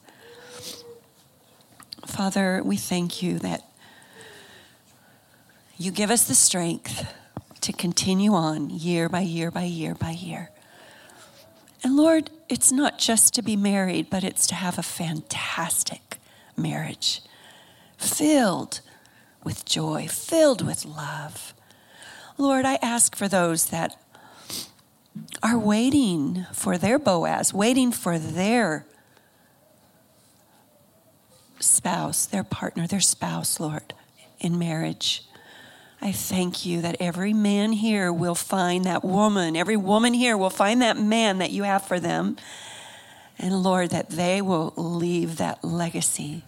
Father, 2.07 2.63
we 2.65 2.79
thank 2.79 3.23
you 3.23 3.39
that 3.41 3.63
you 5.77 5.91
give 5.91 6.11
us 6.11 6.27
the 6.27 6.35
strength 6.35 7.13
to 7.61 7.75
continue 7.75 8.33
on 8.33 8.71
year 8.71 9.11
by 9.11 9.21
year 9.21 9.51
by 9.51 9.65
year 9.65 9.95
by 9.95 10.13
year. 10.13 10.51
And 11.85 11.95
Lord, 11.95 12.31
it's 12.49 12.73
not 12.73 12.99
just 12.99 13.35
to 13.35 13.43
be 13.43 13.55
married, 13.55 14.09
but 14.09 14.25
it's 14.25 14.47
to 14.47 14.55
have 14.55 14.79
a 14.79 14.83
fantastic 14.83 16.17
marriage 16.57 17.21
filled 17.99 18.81
with 19.45 19.67
joy, 19.67 20.09
filled 20.09 20.67
with 20.67 20.87
love. 20.87 21.53
Lord, 22.39 22.65
I 22.65 22.77
ask 22.77 23.15
for 23.15 23.29
those 23.29 23.67
that 23.67 23.95
are 25.43 25.59
waiting 25.59 26.47
for 26.53 26.79
their 26.79 26.99
Boaz, 26.99 27.53
waiting 27.53 27.93
for 27.93 28.19
their 28.19 28.87
spouse, 31.59 32.27
their 32.27 32.45
partner, 32.45 32.87
their 32.87 33.01
spouse, 33.01 33.61
Lord, 33.61 33.95
in 34.39 34.59
marriage. 34.59 35.25
I 36.01 36.13
thank 36.13 36.67
you 36.67 36.83
that 36.83 36.97
every 37.01 37.33
man 37.33 37.73
here 37.73 38.13
will 38.13 38.35
find 38.35 38.85
that 38.85 39.03
woman, 39.03 39.57
every 39.57 39.77
woman 39.77 40.15
here 40.15 40.37
will 40.37 40.51
find 40.51 40.83
that 40.83 40.99
man 40.99 41.39
that 41.39 41.51
you 41.51 41.63
have 41.63 41.87
for 41.87 41.99
them. 41.99 42.37
And 43.39 43.63
Lord, 43.63 43.91
that 43.91 44.11
they 44.11 44.41
will 44.41 44.73
leave 44.77 45.37
that 45.37 45.63
legacy 45.63 46.45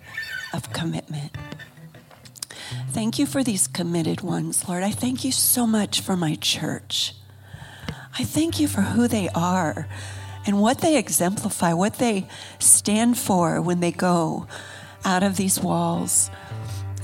of 0.52 0.72
commitment. 0.72 1.36
Thank 2.90 3.18
you 3.18 3.26
for 3.26 3.42
these 3.42 3.66
committed 3.66 4.22
ones, 4.22 4.68
Lord. 4.68 4.82
I 4.82 4.90
thank 4.90 5.24
you 5.24 5.32
so 5.32 5.66
much 5.66 6.00
for 6.00 6.16
my 6.16 6.34
church. 6.36 7.14
I 8.18 8.24
thank 8.24 8.58
you 8.58 8.66
for 8.66 8.80
who 8.80 9.06
they 9.06 9.28
are 9.28 9.86
and 10.44 10.60
what 10.60 10.80
they 10.80 10.96
exemplify, 10.96 11.72
what 11.72 11.94
they 11.98 12.26
stand 12.58 13.16
for 13.16 13.62
when 13.62 13.78
they 13.78 13.92
go 13.92 14.48
out 15.04 15.22
of 15.22 15.36
these 15.36 15.60
walls. 15.60 16.28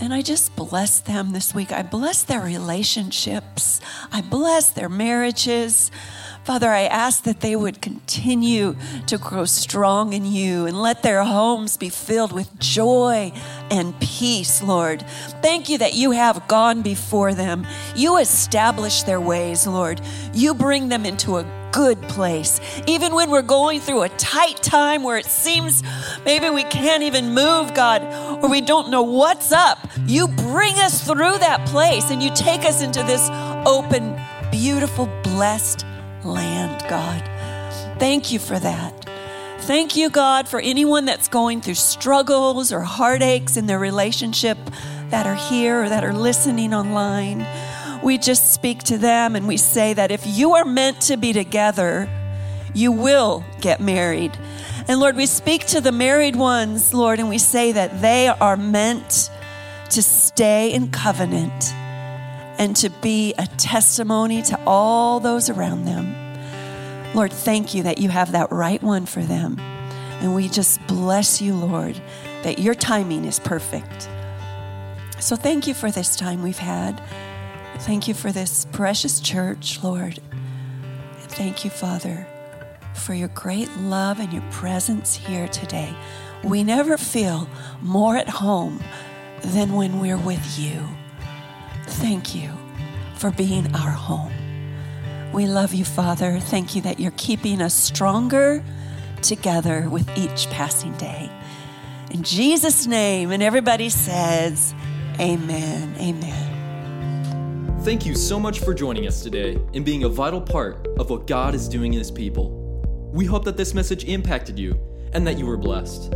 And 0.05 0.12
I 0.12 0.21
just 0.21 0.55
bless 0.55 1.01
them 1.01 1.33
this 1.33 1.55
week. 1.55 1.73
I 1.73 1.81
bless 1.81 2.25
their 2.25 2.43
relationships. 2.43 3.81
I 4.12 4.21
bless 4.21 4.69
their 4.69 4.90
marriages. 4.90 5.90
Father, 6.45 6.69
I 6.69 6.83
ask 6.83 7.25
that 7.25 7.40
they 7.40 7.57
would 7.57 7.81
continue 7.81 8.77
to 9.07 9.17
grow 9.17 9.47
strong 9.47 10.12
in 10.12 10.27
you 10.27 10.67
and 10.67 10.79
let 10.79 11.03
their 11.03 11.25
homes 11.25 11.79
be 11.79 11.88
filled 11.88 12.33
with 12.33 12.59
joy 12.59 13.33
and 13.71 13.99
peace, 13.99 14.62
Lord. 14.62 15.03
Thank 15.40 15.71
you 15.71 15.79
that 15.79 15.95
you 15.95 16.11
have 16.11 16.47
gone 16.49 16.83
before 16.83 17.33
them. 17.33 17.67
You 17.97 18.19
establish 18.19 19.05
their 19.05 19.23
ways, 19.23 19.67
Lord. 19.67 20.03
You 20.35 20.53
bring 20.53 20.90
them 20.90 21.07
into 21.07 21.38
a 21.38 21.63
good 21.75 22.01
place. 22.03 22.61
Even 22.87 23.17
when 23.17 23.31
we're 23.31 23.43
going 23.43 23.81
through 23.81 24.03
a 24.03 24.09
tight 24.11 24.63
time 24.63 25.03
where 25.03 25.19
it 25.19 25.27
seems 25.27 25.83
maybe 26.25 26.49
we 26.49 26.63
can't 26.63 27.03
even 27.03 27.35
move, 27.35 27.75
God, 27.75 28.01
or 28.43 28.49
we 28.49 28.61
don't 28.61 28.91
know 28.91 29.03
what's 29.03 29.51
up, 29.51 29.79
you 30.07 30.29
bring 30.29 30.75
us 30.77 31.05
through 31.05 31.39
that 31.39 31.67
place 31.67 32.13
and 32.13 32.23
you 32.23 32.33
take 32.33 32.61
us 32.65 32.81
into 32.81 33.03
this 33.03 33.29
open, 33.67 34.17
beautiful, 34.53 35.07
blessed 35.25 35.85
land, 36.25 36.85
God. 36.89 37.23
Thank 37.99 38.31
you 38.31 38.39
for 38.39 38.57
that. 38.61 38.93
Thank 39.63 39.97
you, 39.97 40.11
God, 40.11 40.47
for 40.47 40.61
anyone 40.61 41.07
that's 41.07 41.27
going 41.27 41.61
through 41.61 41.75
struggles 41.75 42.73
or 42.73 42.83
heartaches 42.83 43.57
in 43.57 43.67
their 43.67 43.81
relationship 43.81 44.59
that 45.09 45.27
are 45.27 45.35
here 45.35 45.85
or 45.85 45.89
that 45.89 46.05
are 46.05 46.13
listening 46.13 46.73
online. 46.73 47.41
We 48.05 48.18
just 48.18 48.52
speak 48.52 48.80
to 48.84 48.98
them 48.98 49.34
and 49.34 49.48
we 49.48 49.57
say 49.57 49.94
that 49.94 50.11
if 50.11 50.26
you 50.26 50.52
are 50.52 50.64
meant 50.66 51.00
to 51.02 51.16
be 51.16 51.32
together, 51.32 52.09
you 52.74 52.92
will 52.92 53.42
get 53.62 53.80
married. 53.80 54.36
And 54.86 55.00
Lord, 55.00 55.16
we 55.16 55.24
speak 55.24 55.66
to 55.68 55.80
the 55.80 55.90
married 55.90 56.36
ones, 56.36 56.92
Lord, 56.92 57.18
and 57.18 57.30
we 57.30 57.38
say 57.38 57.72
that 57.72 58.02
they 58.02 58.28
are 58.28 58.59
meant 58.59 59.30
to 59.90 60.02
stay 60.02 60.72
in 60.72 60.90
covenant 60.90 61.72
and 62.59 62.76
to 62.76 62.90
be 62.90 63.32
a 63.38 63.46
testimony 63.57 64.42
to 64.42 64.61
all 64.66 65.18
those 65.18 65.48
around 65.48 65.86
them. 65.86 66.14
Lord, 67.14 67.32
thank 67.32 67.74
you 67.74 67.84
that 67.84 67.98
you 67.98 68.11
have 68.11 68.32
that 68.32 68.52
right 68.52 68.82
one 68.82 69.07
for 69.07 69.22
them. 69.22 69.59
And 70.20 70.34
we 70.34 70.48
just 70.48 70.86
bless 70.86 71.40
you, 71.40 71.55
Lord, 71.55 72.00
that 72.42 72.59
your 72.59 72.74
timing 72.74 73.24
is 73.24 73.38
perfect. 73.38 74.09
So 75.20 75.36
thank 75.36 75.66
you 75.66 75.72
for 75.72 75.90
this 75.90 76.16
time 76.16 76.42
we've 76.42 76.59
had. 76.59 77.00
Thank 77.81 78.09
you 78.09 78.14
for 78.14 78.33
this 78.33 78.66
precious 78.72 79.20
church, 79.20 79.83
Lord. 79.83 80.18
And 80.31 81.31
thank 81.31 81.64
you, 81.64 81.70
Father, 81.70 82.27
for 82.95 83.14
your 83.14 83.29
great 83.29 83.70
love 83.77 84.20
and 84.20 84.33
your 84.33 84.43
presence 84.51 85.14
here 85.14 85.49
today. 85.49 85.95
We 86.43 86.64
never 86.64 86.97
feel 86.97 87.49
more 87.83 88.16
at 88.16 88.29
home 88.29 88.83
than 89.43 89.75
when 89.75 90.01
we're 90.01 90.18
with 90.18 90.59
you. 90.59 90.87
Thank 91.87 92.35
you 92.35 92.51
for 93.16 93.31
being 93.31 93.75
our 93.75 93.91
home. 93.91 94.33
We 95.33 95.47
love 95.47 95.75
you, 95.75 95.85
Father. 95.85 96.39
Thank 96.39 96.77
you 96.77 96.83
that 96.83 97.01
you're 97.01 97.12
keeping 97.16 97.61
us 97.61 97.75
stronger 97.75 98.64
together 99.20 99.89
with 99.91 100.09
each 100.16 100.49
passing 100.51 100.93
day. 100.97 101.31
In 102.11 102.22
Jesus' 102.22 102.87
name, 102.87 103.33
and 103.33 103.43
everybody 103.43 103.89
says, 103.89 104.75
Amen. 105.18 105.95
Amen. 105.99 106.43
Thank 107.85 108.07
you 108.07 108.14
so 108.14 108.41
much 108.41 108.61
for 108.61 108.72
joining 108.72 109.07
us 109.07 109.22
today 109.22 109.59
and 109.74 109.85
being 109.85 110.05
a 110.05 110.09
vital 110.09 110.41
part 110.41 110.87
of 110.99 111.11
what 111.11 111.26
God 111.26 111.55
is 111.55 111.68
doing 111.68 111.93
in 111.93 111.99
His 111.99 112.11
people. 112.11 112.80
We 113.12 113.26
hope 113.26 113.45
that 113.45 113.59
this 113.59 113.74
message 113.74 114.07
impacted 114.07 114.59
you 114.59 114.80
and 115.12 115.26
that 115.26 115.37
you 115.37 115.45
were 115.45 115.59
blessed. 115.59 116.14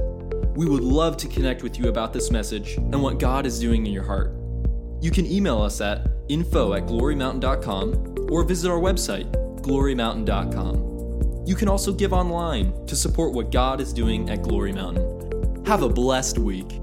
We 0.57 0.65
would 0.65 0.83
love 0.83 1.19
to 1.19 1.29
connect 1.29 1.63
with 1.63 1.79
you 1.79 1.91
about 1.91 2.15
this 2.15 2.31
message 2.31 2.77
and 2.79 3.03
what 3.03 3.19
God 3.19 3.45
is 3.45 3.61
doing 3.61 3.85
in 3.87 3.93
your 3.93 4.03
heart. 4.03 4.33
You 5.03 5.11
can 5.11 5.27
email 5.27 5.61
us 5.61 5.83
at 5.83 6.09
info 6.31 6.73
at 6.73 6.87
glorymountain.com 6.87 8.29
or 8.31 8.45
visit 8.45 8.71
our 8.71 8.81
website, 8.81 9.31
glorymountain.com. 9.61 11.45
You 11.47 11.55
can 11.55 11.69
also 11.69 11.93
give 11.93 12.15
online 12.15 12.87
to 12.87 12.97
support 12.97 13.35
what 13.35 13.53
God 13.53 13.83
is 13.83 13.93
doing 13.93 14.31
at 14.31 14.43
Glory 14.43 14.73
Mountain. 14.73 15.67
Have 15.67 15.83
a 15.83 15.89
blessed 15.91 16.39
week. 16.39 16.81